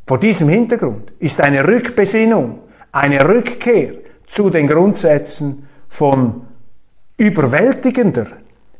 vor 0.06 0.19
diesem 0.19 0.50
Hintergrund 0.50 1.13
ist 1.19 1.39
eine 1.39 1.65
Rückbesinnung, 1.65 2.60
eine 2.91 3.30
Rückkehr 3.30 3.93
zu 4.28 4.50
den 4.50 4.67
Grundsätzen 4.67 5.65
von 5.88 6.41
überwältigender 7.15 8.28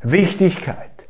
Wichtigkeit. 0.02 1.08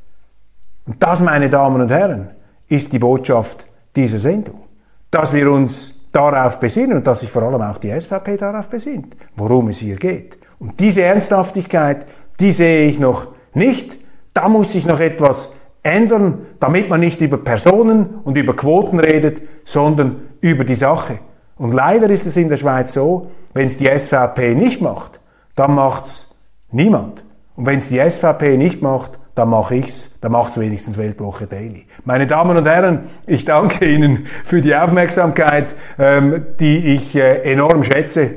Und 0.86 1.02
das, 1.02 1.22
meine 1.22 1.50
Damen 1.50 1.82
und 1.82 1.90
Herren, 1.90 2.30
ist 2.68 2.94
die 2.94 3.00
Botschaft 3.00 3.66
dieser 3.96 4.20
Sendung. 4.20 4.66
Dass 5.10 5.34
wir 5.34 5.50
uns 5.50 6.03
darauf 6.14 6.60
besinnen 6.60 6.98
und 6.98 7.08
dass 7.08 7.20
sich 7.20 7.30
vor 7.30 7.44
allem 7.44 7.62
auch 7.62 7.78
die 7.78 7.90
SVP 8.00 8.38
darauf 8.38 8.70
besinnt, 8.70 9.18
worum 9.36 9.68
es 9.68 9.80
hier 9.80 9.98
geht. 9.98 10.38
Und 10.60 10.80
diese 10.80 11.02
Ernsthaftigkeit, 11.02 12.06
die 12.40 12.54
sehe 12.54 12.88
ich 12.88 13.00
noch 13.00 13.28
nicht. 13.54 13.98
Da 14.34 14.48
muss 14.48 14.72
sich 14.72 14.86
noch 14.86 15.00
etwas 15.00 15.54
ändern, 15.82 16.46
damit 16.60 16.88
man 16.88 17.02
nicht 17.02 17.20
über 17.20 17.38
Personen 17.38 18.22
und 18.24 18.38
über 18.38 18.56
Quoten 18.56 19.00
redet, 19.00 19.42
sondern 19.66 20.22
über 20.40 20.64
die 20.64 20.76
Sache. 20.76 21.20
Und 21.58 21.74
leider 21.74 22.10
ist 22.10 22.26
es 22.26 22.38
in 22.38 22.50
der 22.50 22.58
Schweiz 22.58 22.94
so, 22.94 23.32
wenn 23.54 23.68
es 23.68 23.78
die 23.78 23.88
SVP 23.88 24.56
nicht 24.56 24.82
macht, 24.82 25.20
dann 25.56 25.76
macht's 25.76 26.36
niemand. 26.72 27.24
Und 27.56 27.66
wenn 27.66 27.80
es 27.80 27.90
die 27.90 28.00
SVP 28.00 28.58
nicht 28.58 28.82
macht, 28.82 29.20
dann 29.36 29.50
mache 29.50 29.76
ich's, 29.76 30.12
dann 30.22 30.32
macht's 30.32 30.60
wenigstens 30.60 30.98
Weltwoche 30.98 31.48
Daily. 31.48 31.86
Meine 32.06 32.28
Damen 32.28 32.56
und 32.56 32.68
Herren, 32.68 33.10
ich 33.26 33.46
danke 33.46 33.86
Ihnen 33.86 34.28
für 34.46 34.62
die 34.62 34.76
Aufmerksamkeit, 34.76 35.76
ähm, 35.98 36.46
die 36.60 36.96
ich 36.96 37.16
äh, 37.16 37.42
enorm 37.52 37.84
schätze. 37.84 38.32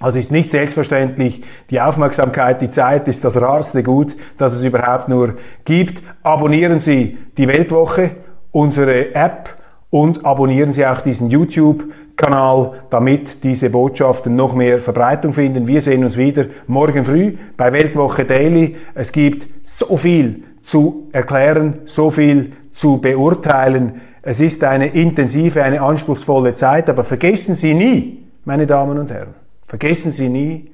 Also 0.00 0.18
ist 0.18 0.32
nicht 0.32 0.50
selbstverständlich, 0.50 1.42
die 1.70 1.80
Aufmerksamkeit, 1.80 2.60
die 2.60 2.68
Zeit 2.68 3.08
ist 3.08 3.24
das 3.24 3.40
rarste 3.40 3.82
Gut, 3.82 4.16
das 4.36 4.52
es 4.52 4.64
überhaupt 4.64 5.08
nur 5.08 5.36
gibt. 5.64 6.02
Abonnieren 6.22 6.80
Sie 6.80 7.16
die 7.38 7.48
Weltwoche, 7.48 8.10
unsere 8.50 9.14
App 9.14 9.56
und 9.94 10.24
abonnieren 10.24 10.72
Sie 10.72 10.84
auch 10.84 11.02
diesen 11.02 11.30
YouTube-Kanal, 11.30 12.72
damit 12.90 13.44
diese 13.44 13.70
Botschaften 13.70 14.34
noch 14.34 14.56
mehr 14.56 14.80
Verbreitung 14.80 15.32
finden. 15.32 15.68
Wir 15.68 15.80
sehen 15.80 16.02
uns 16.02 16.16
wieder 16.16 16.46
morgen 16.66 17.04
früh 17.04 17.36
bei 17.56 17.72
Weltwoche 17.72 18.24
Daily. 18.24 18.74
Es 18.96 19.12
gibt 19.12 19.46
so 19.62 19.96
viel 19.96 20.42
zu 20.64 21.06
erklären, 21.12 21.82
so 21.84 22.10
viel 22.10 22.54
zu 22.72 23.00
beurteilen. 23.00 24.00
Es 24.20 24.40
ist 24.40 24.64
eine 24.64 24.88
intensive, 24.88 25.62
eine 25.62 25.80
anspruchsvolle 25.80 26.54
Zeit, 26.54 26.90
aber 26.90 27.04
vergessen 27.04 27.54
Sie 27.54 27.72
nie, 27.72 28.24
meine 28.44 28.66
Damen 28.66 28.98
und 28.98 29.12
Herren, 29.12 29.36
vergessen 29.68 30.10
Sie 30.10 30.28
nie, 30.28 30.72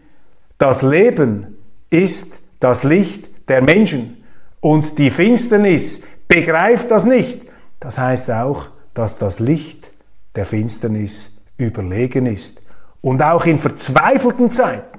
das 0.57 0.81
Leben 0.81 1.59
ist 1.91 2.41
das 2.59 2.85
Licht 2.85 3.29
der 3.51 3.61
Menschen 3.61 4.25
und 4.61 4.97
die 4.97 5.11
Finsternis 5.11 6.05
begreift 6.27 6.91
das 6.91 7.05
nicht. 7.05 7.43
Das 7.81 7.99
heißt 7.99 8.31
auch, 8.31 8.71
dass 9.01 9.17
das 9.17 9.41
Licht 9.41 9.93
der 10.35 10.45
Finsternis 10.45 11.41
überlegen 11.57 12.27
ist. 12.27 12.61
Und 13.01 13.23
auch 13.23 13.47
in 13.47 13.59
verzweifelten 13.59 14.51
Zeiten 14.51 14.99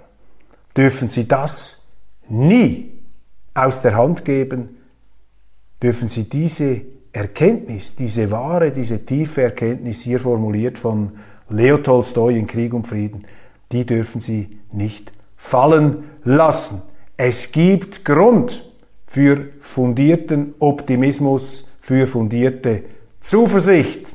dürfen 0.76 1.08
Sie 1.08 1.28
das 1.28 1.84
nie 2.28 2.94
aus 3.54 3.84
der 3.84 3.96
Hand 3.96 4.26
geben, 4.26 4.78
dürfen 5.84 6.10
Sie 6.10 6.28
diese 6.28 6.82
Erkenntnis, 7.14 7.94
diese 7.94 8.32
wahre, 8.32 8.72
diese 8.72 9.06
tiefe 9.06 9.44
Erkenntnis 9.44 10.02
hier 10.02 10.20
formuliert 10.20 10.80
von 10.80 11.12
Leo 11.50 11.78
Tolstoi 11.78 12.40
in 12.40 12.48
Krieg 12.48 12.74
und 12.74 12.88
Frieden, 12.88 13.28
die 13.72 13.86
dürfen 13.86 14.20
Sie 14.20 14.62
nicht 14.72 15.14
fallen 15.36 16.06
lassen. 16.24 16.82
Es 17.18 17.52
gibt 17.52 18.04
Grund 18.04 18.68
für 19.06 19.50
fundierten 19.60 20.56
Optimismus, 20.58 21.68
für 21.80 22.08
fundierte 22.08 22.84
Zuversicht. 23.22 24.12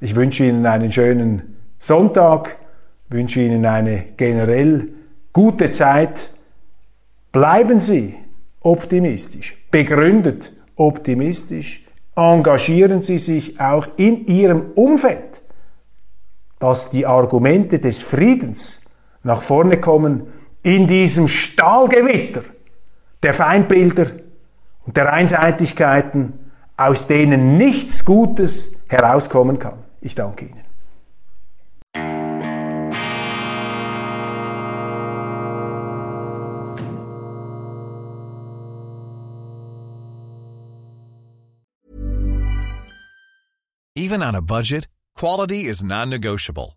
Ich 0.00 0.14
wünsche 0.14 0.44
Ihnen 0.44 0.66
einen 0.66 0.92
schönen 0.92 1.56
Sonntag, 1.78 2.58
wünsche 3.08 3.40
Ihnen 3.40 3.64
eine 3.64 4.04
generell 4.18 4.90
gute 5.32 5.70
Zeit. 5.70 6.30
Bleiben 7.32 7.80
Sie 7.80 8.14
optimistisch, 8.60 9.56
begründet 9.70 10.52
optimistisch, 10.76 11.86
engagieren 12.14 13.00
Sie 13.00 13.18
sich 13.18 13.58
auch 13.58 13.86
in 13.96 14.26
Ihrem 14.26 14.72
Umfeld, 14.74 15.40
dass 16.58 16.90
die 16.90 17.06
Argumente 17.06 17.78
des 17.78 18.02
Friedens 18.02 18.82
nach 19.22 19.40
vorne 19.40 19.80
kommen 19.80 20.26
in 20.62 20.86
diesem 20.86 21.28
Stahlgewitter 21.28 22.42
der 23.22 23.32
Feindbilder 23.32 24.08
und 24.84 24.98
der 24.98 25.10
Einseitigkeiten 25.10 26.41
aus 26.76 27.06
denen 27.06 27.58
nichts 27.58 28.04
Gutes 28.04 28.74
herauskommen 28.88 29.58
kann. 29.58 29.78
Ich 30.00 30.14
danke 30.14 30.46
Ihnen. 30.46 30.62
Even 43.94 44.22
on 44.22 44.34
a 44.34 44.42
budget, 44.42 44.88
quality 45.14 45.60
is 45.66 45.84
non-negotiable. 45.84 46.76